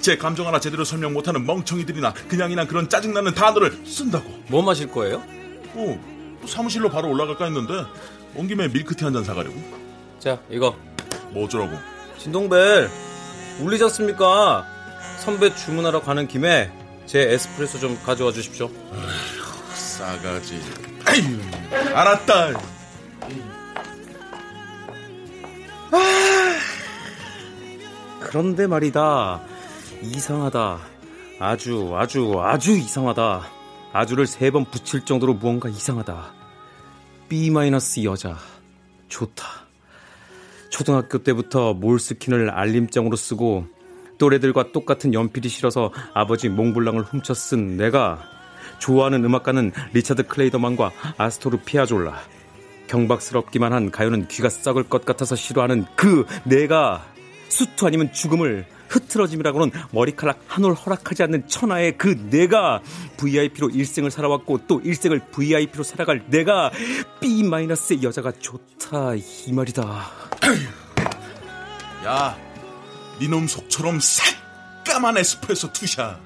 [0.00, 4.28] 제 감정 하나 제대로 설명 못하는 멍청이들이나 그냥이란 그런 짜증나는 단어를 쓴다고.
[4.48, 5.22] 뭐 마실 거예요?
[5.74, 7.72] 어, 사무실로 바로 올라갈까 했는데
[8.34, 9.56] 온 김에 밀크티 한 잔 사가려고.
[10.18, 10.76] 자, 이거.
[11.30, 11.76] 뭐 어쩌라고?
[12.18, 12.90] 진동벨,
[13.60, 14.66] 울리지 않습니까?
[15.20, 16.70] 선배 주문하러 가는 김에
[17.06, 18.70] 제 에스프레소 좀 가져와 주십시오.
[18.92, 20.60] 아휴, 싸가지.
[21.06, 21.38] 아유,
[21.94, 22.60] 알았다.
[28.36, 29.40] 그런데 말이다.
[30.02, 30.78] 이상하다.
[31.40, 33.46] 아주, 아주, 아주 이상하다.
[33.94, 36.34] 아주를 세 번 붙일 정도로 무언가 이상하다.
[37.30, 37.50] B-
[38.04, 38.36] 여자.
[39.08, 39.46] 좋다.
[40.68, 43.68] 초등학교 때부터 몰스킨을 알림장으로 쓰고
[44.18, 48.20] 또래들과 똑같은 연필이 싫어서 아버지 몽블랑을 훔쳐 쓴 내가
[48.80, 52.18] 좋아하는 음악가는 리차드 클레이더만과 아스토르 피아졸라.
[52.88, 57.15] 경박스럽기만 한 가요는 귀가 썩을 것 같아서 싫어하는 그 내가
[57.48, 62.80] 수트 아니면 죽음을 흐트러짐이라고는 머리카락 한 올 허락하지 않는 천하의 그 내가
[63.16, 66.70] VIP로 일생을 살아왔고 또 일생을 VIP로 살아갈 내가
[67.20, 70.10] B-의 여자가 좋다 이 말이다.
[72.04, 72.38] 야,
[73.20, 76.18] 니놈 속처럼 새까만 에스프레소 two shot.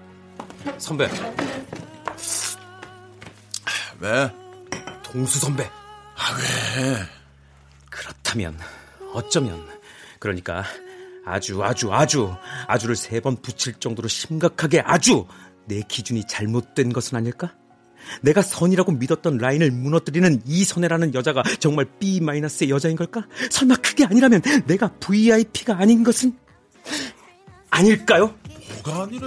[0.78, 1.08] 선배.
[4.00, 4.30] 왜?
[5.02, 5.64] 동수 선배.
[5.64, 6.96] 아, 왜?
[7.90, 8.58] 그렇다면
[9.14, 9.66] 어쩌면
[10.18, 10.64] 그러니까
[11.30, 12.34] 아주 아주 아주
[12.66, 15.26] 아주를 세 번 붙일 정도로 심각하게 아주
[15.66, 17.54] 내 기준이 잘못된 것은 아닐까?
[18.22, 23.26] 내가 선이라고 믿었던 라인을 무너뜨리는 이선혜라는 여자가 정말 B-의 여자인 걸까?
[23.50, 26.34] 설마 그게 아니라면 내가 VIP가 아닌 것은
[27.70, 28.34] 아닐까요?
[28.84, 29.26] 뭐가 아니래.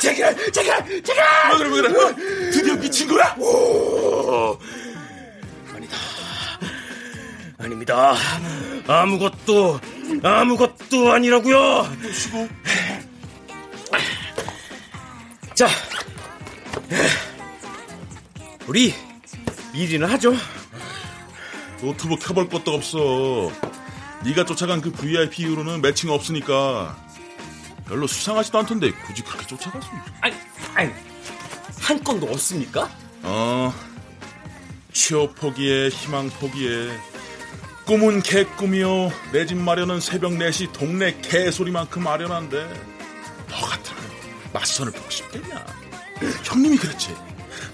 [0.00, 1.58] 제가, 제가, 제가!
[1.58, 2.50] 왜 그래, 왜 그래?
[2.52, 3.34] 드디어 미친 거야?
[3.38, 4.58] 오.
[7.64, 8.14] 아닙니다.
[8.86, 9.80] 아무것도,
[10.22, 11.88] 아무것도 아니라고요.
[15.54, 15.68] 자,
[18.66, 18.92] 우리
[19.72, 20.34] 일이나 하죠.
[21.80, 23.50] 노트북 켜볼 것도 없어.
[24.24, 26.96] 네가 쫓아간 그 VIP 이후로는 매칭 없으니까
[27.86, 29.88] 별로 수상하지도 않던데 굳이 그렇게 쫓아갔어.
[30.20, 30.34] 아니,
[30.74, 30.90] 아니,
[31.80, 32.90] 한 건도 없습니까?
[33.22, 33.72] 어,
[34.92, 36.90] 취업 포기에 희망 포기에
[37.86, 39.12] 꿈은 개꿈이요.
[39.32, 42.56] 내 집 마련은 새벽 4시 동네 개소리만큼 아련한데
[43.48, 44.02] 너 같으면
[44.52, 45.66] 맞선을 보고 싶겠냐?
[46.44, 47.14] 형님이 그랬지.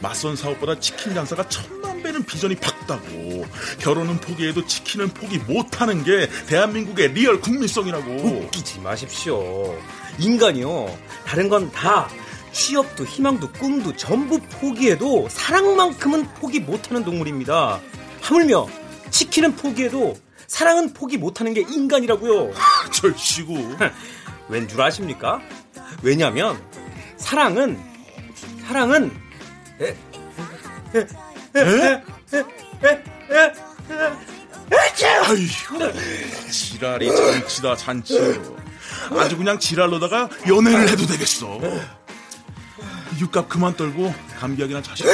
[0.01, 3.46] 맞선 사업보다 치킨 장사가 천만 배는 비전이 밝다고.
[3.79, 8.11] 결혼은 포기해도 치킨은 포기 못하는 게 대한민국의 real 국민성이라고.
[8.11, 9.79] 웃기지 마십시오.
[10.18, 10.96] 인간이요.
[11.27, 12.09] 다른 건 다
[12.53, 17.79] 취업도 희망도 꿈도 전부 포기해도 사랑만큼은 포기 못하는 동물입니다.
[18.23, 18.66] 하물며
[19.11, 22.53] 치킨은 포기해도 사랑은 포기 못하는 게 인간이라고요.
[22.92, 23.77] 절시고.
[24.49, 25.40] 왠 줄 아십니까?
[26.03, 26.61] 왜냐면
[27.16, 27.79] 사랑은
[28.66, 29.11] 사랑은
[29.81, 29.96] 에,
[35.27, 35.37] 아휴,
[36.51, 38.18] 지랄이 잔치다 잔치.
[39.18, 41.59] 아주 그냥 지랄로다가 연애를 해도 되겠어.
[43.20, 45.05] 육갑 그만 떨고 감기약이나 자식.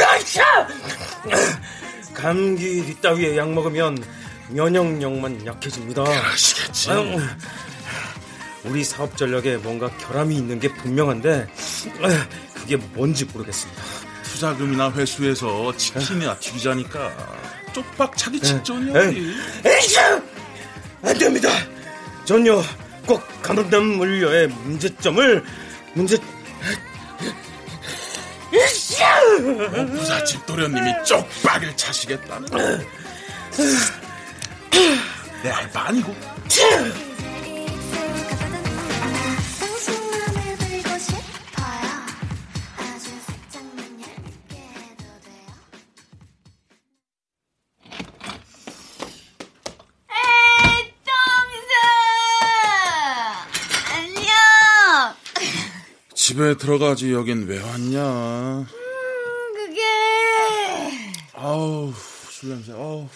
[2.17, 4.03] 감기 뒷따위에 약 먹으면
[4.49, 6.03] 면역력만 약해집니다.
[6.05, 6.91] 그러시겠지.
[6.91, 7.21] 아유,
[8.65, 11.47] 우리 사업 전략에 뭔가 결함이 있는 게 분명한데
[12.55, 13.83] 그게 뭔지 모르겠습니다.
[14.25, 17.13] 투자금이나 회수해서 치킨이나 튀기자니까
[17.73, 19.09] 쪽박 차기 직전이야.
[19.09, 19.99] 에이, 에이씨!
[21.03, 21.49] 안 됩니다.
[22.25, 22.63] 전요
[23.07, 25.45] 꼭 감염된 물려의 문제점을
[25.95, 26.36] 문제 어,
[29.87, 32.49] 부잣집 도련님이 쪽박을 차시겠다는.
[35.43, 36.15] 내 알바 아니고.
[56.15, 58.67] 집에 들어가지 여긴 왜 왔냐?
[61.37, 61.93] 아우
[62.31, 62.73] 술 냄새.
[62.73, 63.09] 아우.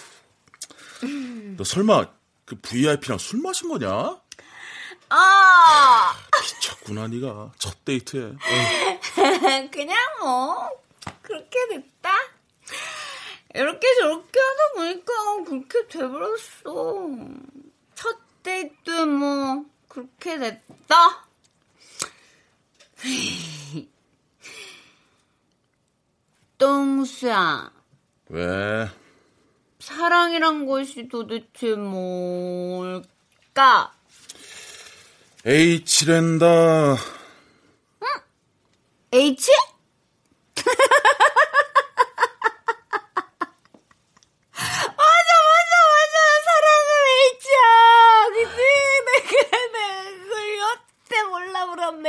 [1.56, 2.06] 너 설마
[2.44, 4.20] 그 VIP랑 술 마신 거냐?
[5.08, 8.32] 아 미쳤구나 네가 첫 데이트에.
[9.72, 10.68] 그냥 뭐
[11.22, 12.10] 그렇게 됐다.
[13.54, 15.12] 이렇게 저렇게 하다 보니까
[15.46, 17.08] 그렇게 돼버렸어.
[17.94, 21.26] 첫 데이트 뭐 그렇게 됐다.
[26.58, 27.72] 똥수야,
[28.30, 28.88] 왜?
[29.80, 33.02] 사랑이란 것이 도대체 뭘까?
[35.44, 36.96] H랜다.
[39.12, 39.50] H?
[44.54, 46.14] 맞아, 맞아, 맞아.
[46.46, 47.58] 사랑은 H야.
[48.32, 48.56] 그치?
[49.06, 49.30] 내가,
[49.72, 49.78] 내가
[50.18, 52.08] 그걸 여태 몰라 불었네.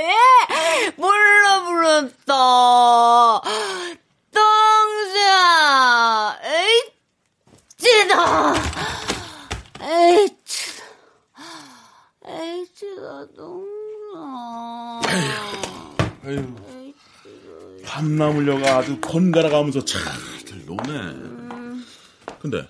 [0.98, 3.42] 몰라 불었어.
[4.32, 5.34] 똥수야.
[6.44, 8.14] H다.
[9.82, 10.54] H다.
[12.28, 14.16] H다, 똥수야.
[16.24, 16.40] 아유.
[17.84, 21.86] 밤 남으려가 아주 번갈아 가면서 잘들 노네.
[22.40, 22.68] 근데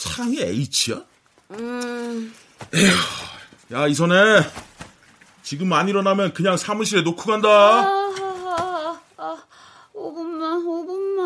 [0.00, 1.04] 사랑이 H야?
[1.52, 2.34] 음.
[3.72, 4.42] 야 이선혜
[5.42, 7.48] 지금 안 일어나면 그냥 사무실에 놓고 간다.
[7.48, 9.42] 아, 아,
[9.94, 11.20] 5분만, 5분만.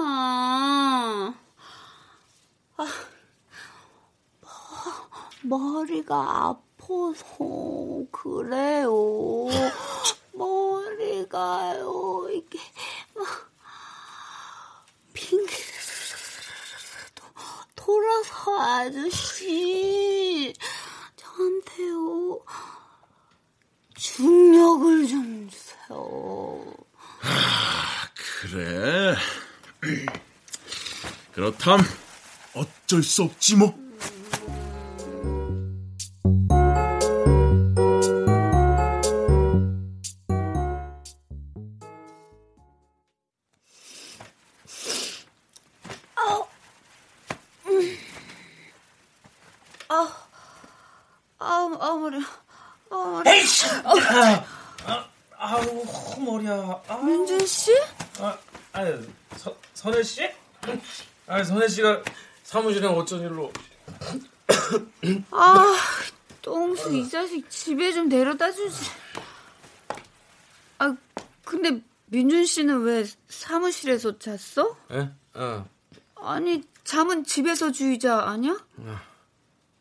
[2.77, 2.87] 아,
[5.43, 7.25] 머리가 아파서
[8.11, 9.47] 그래요.
[10.33, 12.59] 머리가요, 이게
[17.75, 20.55] 돌아서 아저씨
[21.17, 22.41] 저한테요
[23.95, 26.65] 중력을 좀 주세요.
[28.41, 29.15] 그래.
[31.33, 31.81] 그렇담
[32.55, 33.84] 어쩔 수 없지 뭐.
[62.55, 63.53] 사무실에 어쩐 일로?
[65.33, 65.75] 아,
[66.41, 68.91] 똥수 이 자식 집에 좀 데려다 주지.
[70.79, 70.95] 아,
[71.45, 74.77] 근데 민준 씨는 왜 사무실에서 잤어?
[74.93, 75.11] 예?
[75.35, 75.69] 어.
[76.15, 78.57] 아니, 잠은 집에서 주의자 아니야?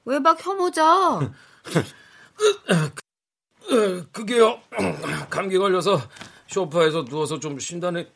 [0.06, 1.18] 외박 혐오자.
[1.18, 1.22] 어,
[4.12, 4.60] 그게요.
[5.30, 6.02] 감기 걸려서
[6.48, 8.12] 소파에서 누워서 좀 쉰다네.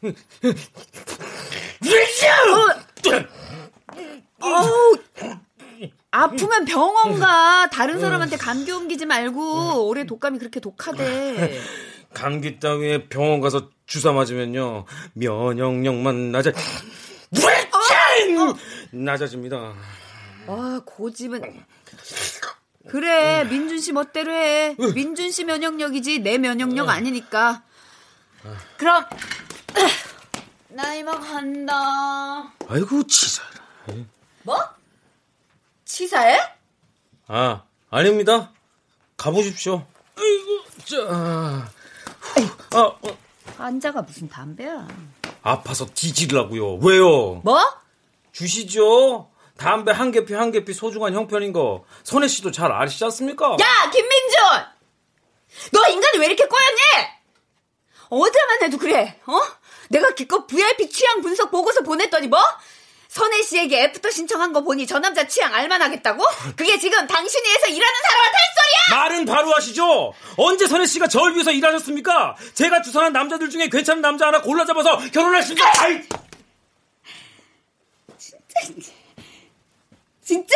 [3.04, 3.37] 어
[4.42, 4.98] 우,
[6.12, 7.70] 아프면 병원 가.
[7.72, 9.88] 다른 사람한테 감기 옮기지 말고.
[9.88, 11.60] 올해 독감이 그렇게 독하대.
[12.14, 16.52] 감기 따위에 병원 가서 주사 맞으면요 면역력만 낮아
[18.92, 19.74] 낮아집니다.
[20.48, 21.66] 아, 고집은.
[22.90, 24.76] 그래, 민준 씨 멋대로 해.
[24.96, 27.64] 민준 씨 면역력이지 내 면역력 아니니까.
[28.78, 29.04] 그럼
[30.70, 32.54] 나 이만 간다.
[32.70, 33.44] 아이고 치사.
[34.48, 34.58] 뭐?
[35.84, 36.40] 치사해?
[37.28, 38.54] 아 아닙니다.
[39.18, 39.86] 가보십시오.
[40.18, 40.98] 아이고 자.
[41.10, 41.70] 아,
[42.78, 42.98] 어.
[43.58, 44.88] 환자가 무슨 담배야?
[45.42, 46.76] 아파서 뒤지려고요.
[46.76, 47.42] 왜요?
[47.44, 47.60] 뭐?
[48.32, 49.30] 주시죠.
[49.58, 53.58] 담배 한 개피 한 개피 소중한 형편인 거 선혜 씨도 잘 아시지 않습니까?
[53.60, 54.40] 야, 김민준!
[55.74, 57.08] 너 인간이 왜 이렇게 꼬였니?
[58.10, 59.42] 어제만 해도 그래, 어?
[59.90, 62.40] 내가 기껏 VIP 취향 분석 보고서 보냈더니 뭐?
[63.18, 66.24] 선혜 씨에게 애프터 신청한 거 보니 저 남자 취향 알만하겠다고?
[66.56, 69.00] 그게 지금 당신이 해서 일하는 사람한테 할 소리야?
[69.00, 70.14] 말은 바로 하시죠.
[70.38, 72.36] 언제 선혜 씨가 절 위해서 일하셨습니까?
[72.54, 75.66] 제가 주선한 남자들 중에 괜찮은 남자 하나 골라 잡아서 결혼할 수 있는.
[75.80, 76.04] 아이!
[78.20, 78.92] 진짜.
[80.24, 80.56] 진짜!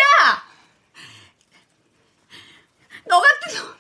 [3.05, 3.74] 너 같은 놈.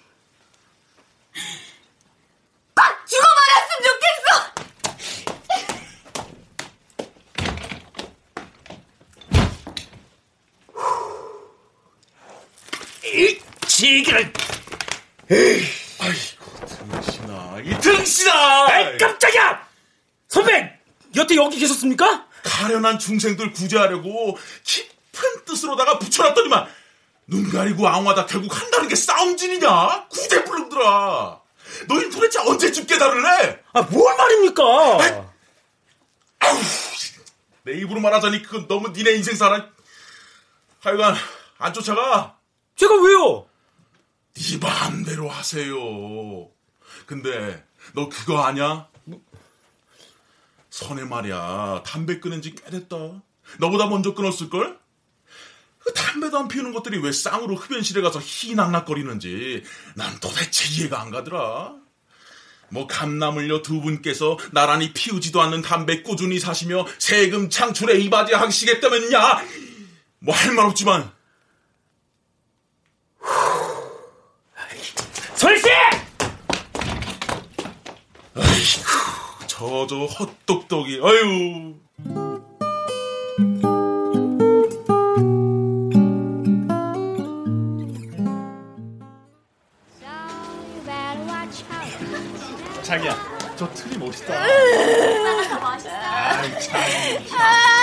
[2.73, 4.61] 꽉 죽어버렸으면 좋겠어!
[13.81, 14.31] 이 지기를.
[15.99, 18.67] 아이고 등신아, 이 등신아!
[18.69, 19.67] 아이 깜짝이야!
[20.27, 20.79] 선배,
[21.15, 22.27] 여태 여기 계셨습니까?
[22.43, 26.67] 가련한 중생들 구제하려고 깊은 뜻으로다가 붙여놨더니만
[27.25, 30.09] 눈 가리고 앙화다 결국 한다는 게 싸움질이냐?
[30.09, 31.41] 구대불능들아.
[31.87, 33.63] 너희 도대체 언제쯤 깨달을래?
[33.73, 34.63] 아, 뭘 말입니까?
[36.39, 36.57] 아우,
[37.63, 39.69] 내 입으로 말하자니 그건 너무 니네 인생사라.
[40.81, 41.15] 하여간
[41.57, 42.37] 안 쫓아가.
[42.75, 43.47] 제가 왜요?
[44.59, 46.49] 네 마음대로 하세요.
[47.05, 48.87] 근데 너 그거 아냐?
[50.69, 52.95] 선혜 말이야 담배 끊은 지 꽤 됐다.
[53.59, 54.79] 너보다 먼저 끊었을걸?
[55.79, 59.63] 그 담배도 안 피우는 것들이 왜 쌍으로 흡연실에 가서 희낙낙거리는지
[59.95, 61.75] 난 도대체 이해가 안 가더라.
[62.69, 69.43] 뭐 감나물려 두 분께서 나란히 피우지도 않는 담배 꾸준히 사시며 세금 창출에 이바지 하시겠다면야
[70.19, 71.11] 뭐 할 말 없지만
[75.35, 75.67] 설씨!
[78.35, 81.75] 아이고 저 저 헛똑똑이 아유
[92.81, 93.15] 자기야,
[93.55, 94.33] 저 트리 멋있다.
[95.61, 95.89] 멋있어.
[95.91, 97.80] 아이, 참.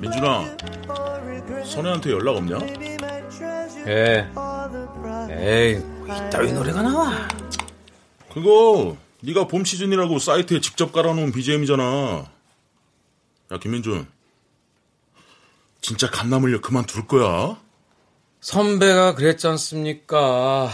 [0.00, 0.56] 민준아
[1.64, 2.58] 선혜한테 연락 없냐?
[3.86, 4.28] 예.
[5.30, 7.28] 에이, 이따위 노래가 나와.
[8.32, 12.26] 그거 네가 봄 시즌이라고 사이트에 직접 깔아놓은 BGM이잖아.
[13.50, 14.06] 야 김민준,
[15.80, 17.58] 진짜 감나물려 그만 둘 거야?
[18.40, 20.68] 선배가 그랬지 않습니까?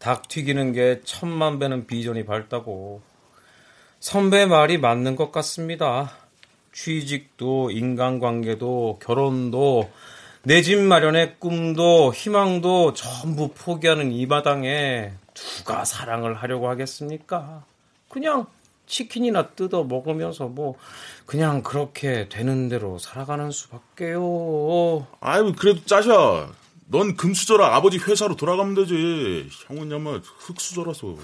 [0.00, 3.02] 닭 튀기는 게 천만 배는 비전이 밝다고.
[4.00, 6.10] 선배 말이 맞는 것 같습니다.
[6.72, 9.90] 취직도, 인간관계도, 결혼도,
[10.42, 17.64] 내 집 마련의 꿈도, 희망도 전부 포기하는 이 마당에 누가 사랑을 하려고 하겠습니까?
[18.08, 18.46] 그냥
[18.86, 20.76] 치킨이나 뜯어 먹으면서 뭐,
[21.26, 25.06] 그냥 그렇게 되는 대로 살아가는 수밖에요.
[25.20, 26.48] 아유 그래도 짜샤.
[26.90, 29.48] 넌 금수저라 아버지 회사로 돌아가면 되지.
[29.66, 31.16] 형은 야마 흑수저라서.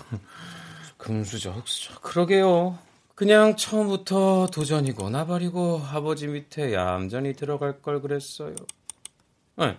[0.97, 2.01] 금수저, 흑수저.
[2.01, 2.79] 그러게요.
[3.17, 8.55] 그냥 처음부터 도전이고 나발이고 아버지 밑에 얌전히 들어갈 걸 그랬어요.
[9.57, 9.75] 아니,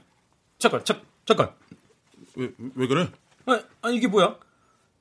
[0.60, 1.52] 잠깐, 잠, 잠깐.
[2.36, 3.10] 왜, 왜 그래?
[3.46, 4.36] 아니, 아니, 이게 뭐야?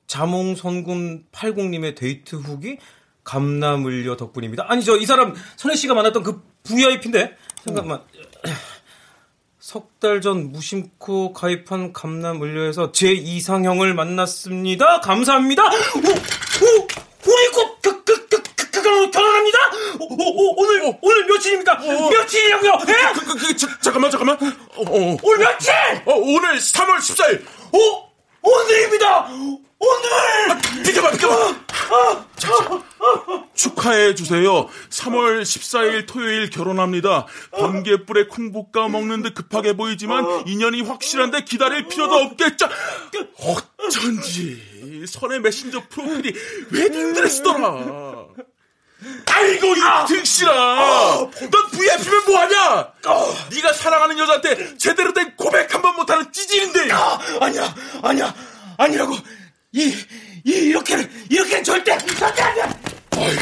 [0.07, 2.77] 자몽선군 80님의 데이트 후기
[3.25, 4.65] 감나물려 덕분입니다.
[4.71, 7.35] 아니, 저 이 사람 선혜 씨가 만났던 그 VIP인데?
[7.65, 8.03] 잠깐만.
[9.67, 15.01] 석 달 전 무심코 가입한 감남을려에서 제 이상형을 만났습니다.
[15.01, 15.65] 감사합니다.
[15.65, 16.87] 오, 오,
[17.25, 19.57] 우리 꼭 그, 그, 그, 그, 그, 결혼, 결혼합니다.
[19.99, 21.75] 오, 오, 오늘 오늘 며칠입니까?
[21.79, 22.71] 며칠이라고요?
[22.87, 22.93] 예?
[23.13, 24.37] 그, 그, 그, 자, 잠깐만 잠깐만.
[24.39, 25.17] 어, 어.
[25.21, 25.73] 오늘 며칠?
[26.05, 27.43] 어, 오늘 3월 14일.
[27.73, 28.07] 오,
[28.43, 29.27] 오늘입니다.
[29.79, 30.51] 오늘.
[30.51, 31.55] 아, 비켜봐 비켜봐.
[32.37, 33.46] 자, 자.
[33.57, 34.69] 축하해 주세요.
[34.89, 37.25] 3월 14일 토요일 결혼합니다.
[37.51, 42.69] 번개불에 콩볶아 먹는 듯 급하게 보이지만 인연이 확실한데 기다릴 필요도 없겠죠.
[43.39, 46.33] 어쩐지 선의 메신저 프로필이
[46.71, 48.27] 웨딩드레스더라.
[49.31, 50.51] 아이고 이 등실아
[51.29, 52.93] 넌 VIP면 뭐하냐
[53.53, 56.91] 네가 사랑하는 여자한테 제대로 된 고백 한 번 못하는 찌질인데
[57.39, 58.33] 아니야, 아니야,
[58.77, 59.15] 아니라고.
[59.73, 59.93] 이,
[60.43, 62.96] 이 이렇게는 이렇게는 절대 절대 안 돼.
[63.19, 63.41] 아이고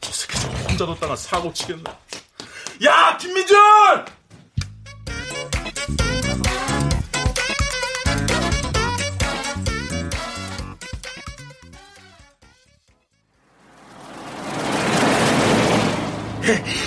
[0.00, 1.84] 저 새끼 저 혼자 뒀다가 사고 치겠네.
[2.84, 3.56] 야 김민준!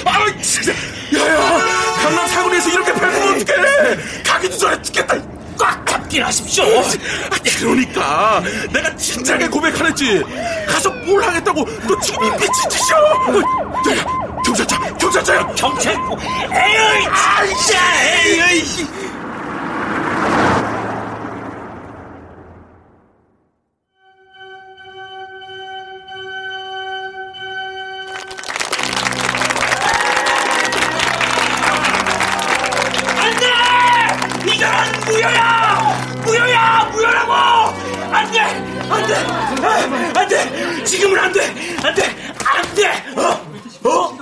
[0.05, 0.73] 아 진짜.
[1.13, 1.59] 야야
[2.01, 4.23] 강남 사거리에서 이렇게 밟으면 어떡해?
[4.23, 5.15] 가기도 전에 죽겠다
[5.57, 6.63] 꽉 잡긴 하십시오.
[6.63, 8.43] 아, 그러니까.
[8.71, 10.23] 내가 진작에 고백하랬지.
[10.67, 12.95] 가서 뭘 하겠다고 너 지금 이 미친 짓이야
[14.45, 17.73] 경찰차 경찰차야 경찰 에이 아이씨
[18.41, 18.87] 에이
[41.19, 42.03] 안돼 지금은 안돼 안 돼
[42.45, 43.89] 안 돼 어?
[43.89, 44.17] 어?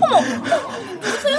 [0.00, 0.18] 어머,
[1.04, 1.38] 여보세요?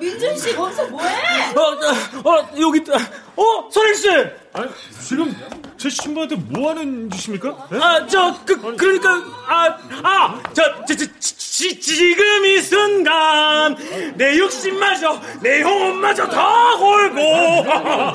[0.00, 1.14] 민준 씨 거기서 뭐해?
[1.56, 2.94] 어, 어, 여기 있다.
[3.36, 4.08] 어, 선일 씨.
[4.52, 4.68] 아니,
[5.06, 5.34] 지금
[5.76, 7.68] 제 신부한테 뭐 하는 짓입니까?
[7.72, 7.78] 예?
[7.78, 9.10] 아, 저, 그, 그러니까,
[9.48, 13.76] 아, 아, 저, 저, 저, 지, 지금 이 순간,
[14.16, 17.20] 내 욕심마저, 내 영혼마저 다 걸고,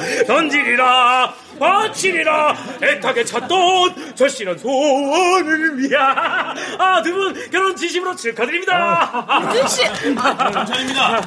[0.28, 6.55] 던지리라, 바치리라, 애타게 찾던 절실한 소원을 위하.
[6.80, 9.24] 아, 두 분 결혼 진심으로 축하드립니다.
[9.53, 9.84] 민준 씨!
[10.16, 11.22] 감사합니다.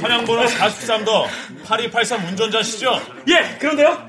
[0.00, 1.26] 차량 번호 43도
[1.66, 3.00] 8283 운전자시죠?
[3.28, 4.08] 예, 그런데요?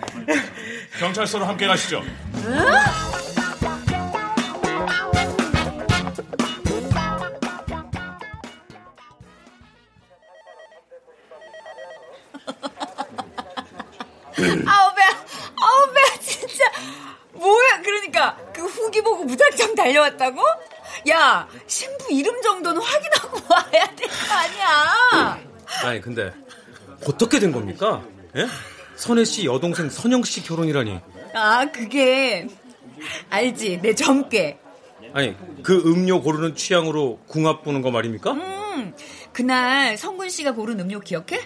[0.99, 2.01] 경찰서로 함께 가시죠.
[14.67, 15.01] 아우 배,
[15.55, 16.63] 아우 배, 진짜
[17.33, 17.81] 뭐야?
[17.83, 20.41] 그러니까 그 후기 보고 무작정 달려왔다고?
[21.09, 25.39] 야, 신부 이름 정도는 확인하고 와야 될 거 아니야?
[25.83, 26.33] 아니 근데
[27.07, 28.03] 어떻게 된 겁니까?
[28.35, 28.47] 예?
[28.95, 30.99] 선혜 씨 여동생 선영 씨 결혼이라니.
[31.33, 32.47] 아, 그게
[33.29, 33.79] 알지?
[33.81, 34.57] 내 점괘.
[35.13, 38.31] 아니 그 음료 고르는 취향으로 궁합 보는 거 말입니까?
[38.33, 38.93] 음,
[39.31, 41.39] 그날 성군 씨가 고른 음료 기억해?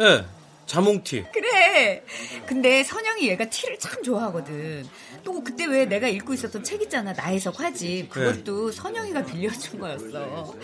[0.00, 0.24] 예.
[0.70, 1.26] 자몽티.
[1.32, 2.04] 그래.
[2.46, 4.88] 근데 선영이 얘가 티를 참 좋아하거든.
[5.24, 7.12] 또 그때 왜 내가 읽고 있었던 책 있잖아.
[7.12, 8.08] 나혜석 화집.
[8.08, 10.54] 그것도 선영이가 빌려준 거였어.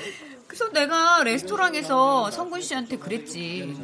[0.47, 3.77] 그래서 내가 레스토랑에서 성군 씨한테 그랬지.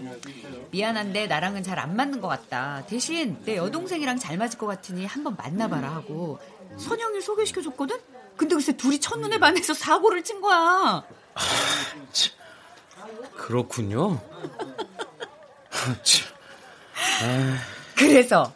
[0.71, 2.85] 미안한데 나랑은 잘 안 맞는 것 같다.
[2.87, 6.39] 대신 내 여동생이랑 잘 맞을 것 같으니 한번 만나봐라 하고
[6.77, 7.97] 선영이를 소개시켜줬거든?
[8.37, 11.03] 근데 글쎄 둘이 첫눈에 반해서 사고를 친 거야.
[13.37, 14.21] 그렇군요.
[17.97, 18.53] 그래서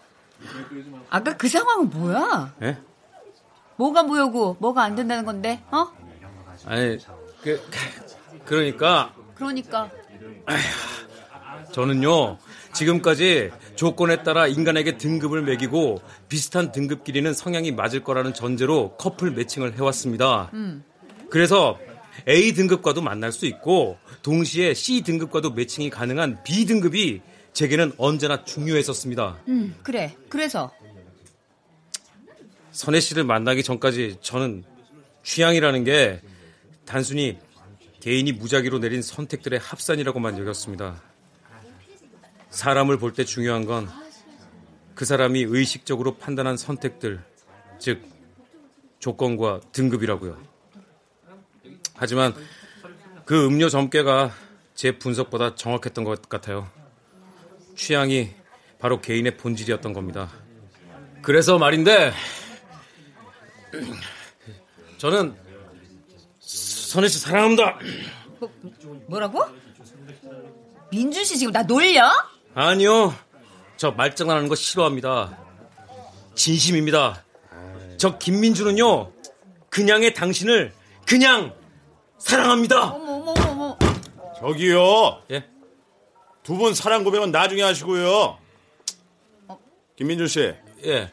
[1.11, 2.55] 아까 그 상황은 뭐야?
[2.63, 2.79] 예?
[3.77, 5.63] 뭐가 뭐여고 뭐가 안 된다는 건데?
[5.71, 5.89] 어?
[6.65, 6.99] 아니
[7.43, 7.63] 그
[8.45, 9.91] 그러니까 그러니까
[11.73, 12.39] 저는요
[12.73, 20.51] 지금까지 조건에 따라 인간에게 등급을 매기고 비슷한 등급끼리는 성향이 맞을 거라는 전제로 커플 매칭을 해왔습니다.
[20.53, 20.85] 음.
[21.31, 21.79] 그래서
[22.29, 27.21] A 등급과도 만날 수 있고 동시에 C 등급과도 매칭이 가능한 B 등급이
[27.53, 29.39] 제게는 언제나 중요했었습니다.
[29.49, 30.15] 음, 그래.
[30.29, 30.73] 그래서
[32.73, 34.65] 선혜 씨를 만나기 전까지 저는
[35.23, 36.21] 취향이라는 게
[36.85, 37.39] 단순히
[38.01, 41.03] 개인이 무작위로 내린 선택들의 합산이라고만 여겼습니다.
[42.51, 43.89] 사람을 볼 때 중요한 건
[44.97, 47.23] 그 사람이 의식적으로 판단한 선택들,
[47.79, 48.03] 즉
[48.99, 50.39] 조건과 등급이라고요.
[51.97, 52.35] 하지만
[53.25, 54.33] 그 음료 점괘가
[54.75, 56.71] 제 분석보다 정확했던 것 같아요.
[57.77, 58.31] 취향이
[58.79, 60.31] 바로 개인의 본질이었던 겁니다.
[61.23, 62.13] 그래서 말인데
[64.99, 65.35] 저는
[66.39, 67.79] 선혜 씨 사랑합니다.
[69.09, 69.45] 뭐 라고?
[70.91, 72.11] 민준 씨 지금 나 놀려?
[72.55, 73.15] 아니요.
[73.77, 75.37] 저 말장난하는 거 싫어합니다.
[76.35, 77.25] 진심입니다.
[77.97, 79.11] 저 김민주는요.
[79.69, 80.73] 그냥의 당신을
[81.07, 81.55] 그냥
[82.27, 82.83] 사랑합니다.
[82.91, 83.79] 어머 어머 어머.
[84.41, 85.23] 저기요.
[85.31, 85.45] 예.
[86.43, 88.39] 두 분 사랑 고백은 나중에 하시고요.
[89.97, 90.53] 김민준 씨.
[90.85, 91.11] 예.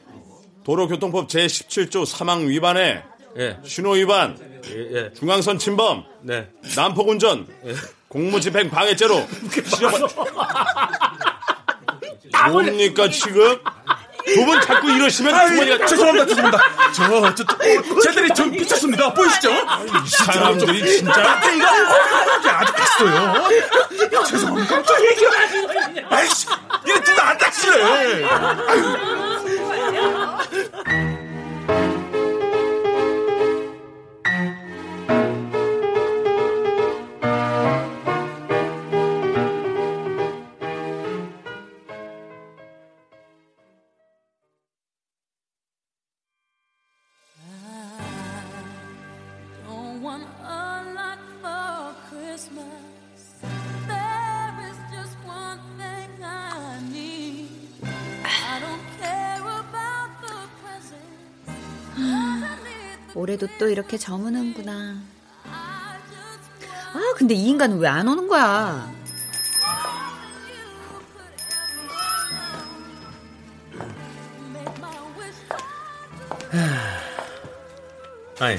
[0.64, 3.04] 도로교통법 제17조 사망 위반에
[3.38, 3.58] 예.
[3.64, 4.38] 신호 위반,
[4.68, 5.14] 예, 예.
[5.14, 6.48] 중앙선 침범, 네.
[6.76, 7.48] 난폭 운전,
[8.08, 9.16] 공무집행 방해죄로
[9.66, 9.92] 실형
[12.52, 13.60] 뭡니까 지금?
[14.26, 16.58] 두 분 자꾸 이러시면 주머니가 죄송합니다 죄송합니다.
[16.94, 19.14] 저, 저, 저 쟤들이 좀 미쳤습니다.
[19.14, 19.52] 보이시죠?
[19.52, 21.42] 이 사람들이 진짜.
[21.54, 21.68] 이거
[22.50, 23.50] 아직 갔어요.
[24.26, 24.82] 죄송합니다.
[26.10, 26.48] 아이씨
[26.86, 28.24] 이거 둘다 안 닥치래
[30.86, 31.03] Don't
[63.64, 64.98] 또 이렇게 저무는구나.
[65.46, 68.92] 아, 근데 이 인간은 왜 안 오는 거야?
[78.40, 78.58] 아니,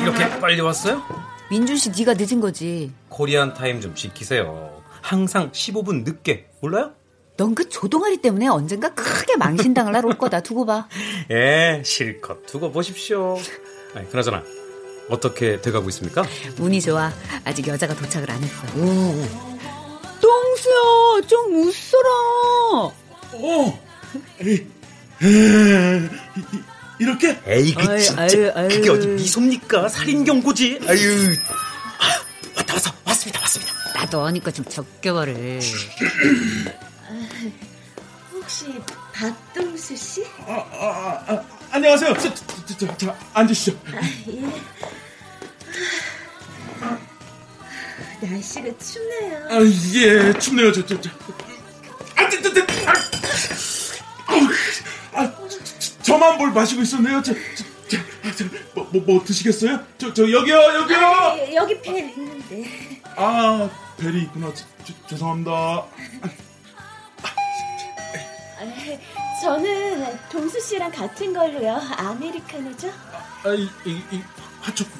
[0.00, 1.02] 이렇게 빨리 왔어요?
[1.50, 2.92] 민준 씨, 네가 늦은 거지.
[3.08, 4.82] 코리안 타임 좀 지키세요.
[5.00, 6.48] 항상 15분 늦게.
[6.60, 6.92] 몰라요?
[7.36, 10.40] 넌 그 조동아리 때문에 언젠가 크게 망신당을 하러 올 거다.
[10.40, 10.88] 두고 봐.
[11.30, 13.36] 예, 실컷 두고 보십시오.
[13.94, 14.42] 아니, 그나저나,
[15.08, 16.24] 어떻게 돼가고 있습니까?
[16.58, 17.12] 운이 좋아.
[17.44, 18.66] 아직 여자가 도착을 안 했어.
[20.20, 22.10] 똥수야, 좀 웃어라.
[23.34, 23.84] 어.
[26.98, 27.40] 이렇게?
[27.46, 28.22] 에이, 그 아유, 진짜.
[28.22, 28.68] 아유, 아유.
[28.68, 29.88] 그게 어디 미소입니까?
[29.88, 30.80] 살인 경고지?
[30.88, 31.34] 아유.
[31.98, 32.22] 아,
[32.56, 32.90] 왔다, 왔어.
[33.04, 33.72] 왔습니다, 왔습니다.
[33.94, 35.34] 나도 하니까 좀 적겨버려.
[38.32, 38.66] 혹시
[39.12, 40.24] 박동수 씨?
[40.46, 44.42] 아, 아, 아, 안녕하세요 저, 저, 저, 저, 앉으시죠 아, 예.
[48.20, 49.48] 날씨가 춥네요.
[49.50, 49.60] 아,
[49.94, 51.10] 예, 춥네요, 저, 저, 저.
[52.16, 52.62] 아, 저, 저, 저,
[54.26, 54.34] 아,
[55.20, 57.22] 아, 저, 저만 뭘 마시고 있었네요.
[57.22, 58.44] 저, 저, 저, 아, 저,
[58.74, 59.80] 뭐, 뭐, 뭐 드시겠어요?
[59.98, 60.98] 저, 저, 여기요, 여기요!
[60.98, 63.02] 아, 예, 여기 벨 있는데.
[63.16, 63.68] 아,
[63.98, 64.52] 벨이 있구나.
[64.54, 65.84] 저, 저, 죄송합니다.
[69.44, 71.78] 아, 저는 동수 씨랑 같은 걸로요.
[71.98, 72.88] 아메리카노죠?
[73.44, 74.22] 아, 이, 이, 이,
[74.62, 74.90] 핫초코.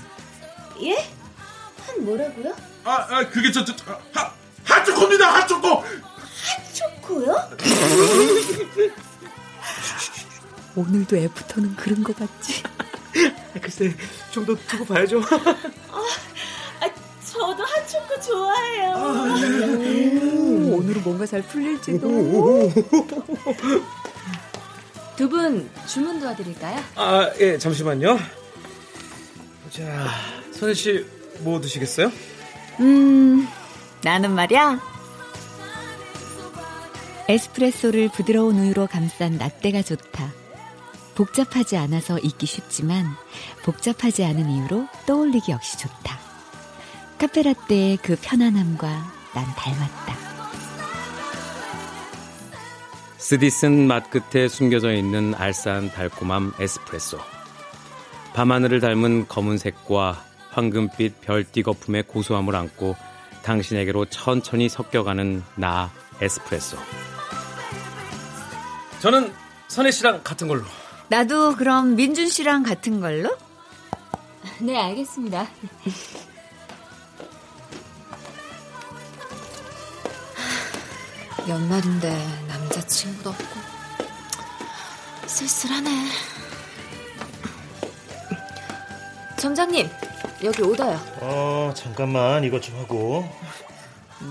[0.83, 0.97] 예?
[1.87, 2.55] 한 뭐라고요?
[2.85, 4.31] 아, 아, 그게 저, 저, 저 하,
[4.65, 5.83] 핫초코입니다, 핫초코!
[6.75, 7.35] 초코요?
[10.77, 12.63] 오늘도 애프터는 그런 거 같지?
[13.63, 13.97] 글쎄,
[14.31, 15.23] 좀 더 두고 봐야죠.
[15.23, 16.91] 아,
[17.33, 18.91] 저도 핫초코 좋아해요.
[18.93, 22.07] 오, 오늘은 뭔가 잘 풀릴지도.
[25.17, 26.83] 두 분 주문 도와드릴까요?
[26.97, 28.19] 아, 예, 잠시만요.
[29.71, 30.09] 자,
[30.53, 31.07] 선혜 씨,
[31.41, 32.11] 뭐 드시겠어요?
[32.81, 33.47] 음,
[34.03, 34.81] 나는 말이야.
[37.29, 40.33] 에스프레소를 부드러운 우유로 감싼 라떼가 좋다.
[41.15, 43.07] 복잡하지 않아서 잊기 쉽지만
[43.63, 46.19] 복잡하지 않은 이유로 떠올리기 역시 좋다.
[47.19, 48.89] 카페라떼의 그 편안함과
[49.33, 50.24] 난 닮았다.
[53.25, 57.19] 쓰디쓴 맛 끝에 숨겨져 있는 알싸한 달콤함 에스프레소.
[58.35, 62.95] 밤하늘을 닮은 검은색과 황금빛 별띠 거품의 고소함을 안고
[63.43, 66.77] 당신에게로 천천히 섞여가는 나 에스프레소.
[69.01, 69.33] 저는
[69.69, 70.65] 선혜 씨랑 같은 걸로.
[71.09, 73.35] 나도 그럼 민준 씨랑 같은 걸로?
[74.61, 75.49] 네, 알겠습니다.
[81.49, 83.61] 연말인데 남자친구도 없고
[85.27, 85.91] 쓸쓸하네.
[89.37, 89.91] 점장님,
[90.45, 90.99] 여기 오다요.
[91.21, 93.29] 어, 잠깐만 이것 좀 하고.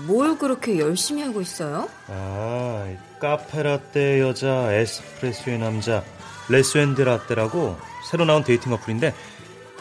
[0.06, 1.88] 뭘 그렇게 열심히 하고 있어요?
[2.08, 6.02] 아, 이 카페라떼 여자, 에스프레소의 남자,
[6.48, 7.78] 레스앤드 라떼라고
[8.10, 9.14] 새로 나온 dating 어플인데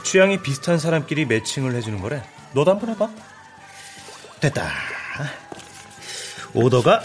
[0.04, 2.22] 취향이 비슷한 사람끼리 매칭을 해주는 거래.
[2.54, 3.10] 너도 한번 해봐.
[4.40, 4.70] 됐다.
[6.54, 7.02] 오더가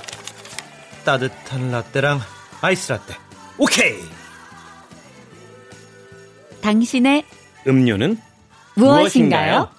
[1.09, 2.20] 따뜻한 라떼랑
[2.61, 3.14] 아이스 라떼.
[3.56, 3.98] 오케이.
[6.61, 7.24] 당신의
[7.66, 8.18] 음료는
[8.76, 9.70] 무엇인가요?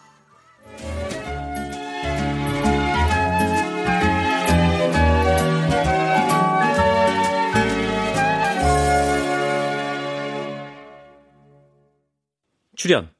[12.75, 13.13] 출연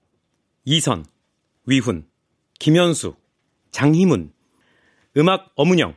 [0.66, 1.06] 이선,
[1.68, 2.10] 위훈,
[2.58, 3.14] 김현수,
[3.70, 4.34] 장희문,
[5.16, 5.94] 음악 엄은영,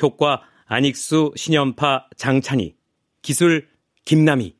[0.00, 0.42] 효과
[0.72, 2.74] 안익수, 신연파, 장찬희,
[3.20, 3.68] 기술
[4.06, 4.56] 김남희.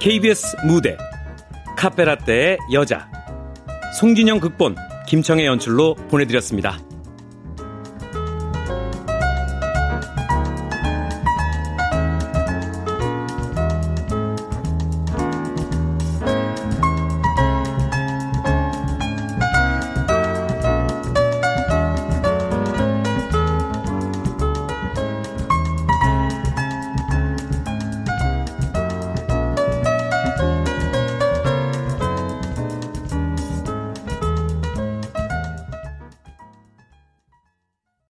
[0.00, 0.96] KBS 무대
[1.76, 3.08] 카페라떼의 여자
[4.00, 4.74] 송진영 극본,
[5.06, 6.76] 김청의 연출로 보내드렸습니다.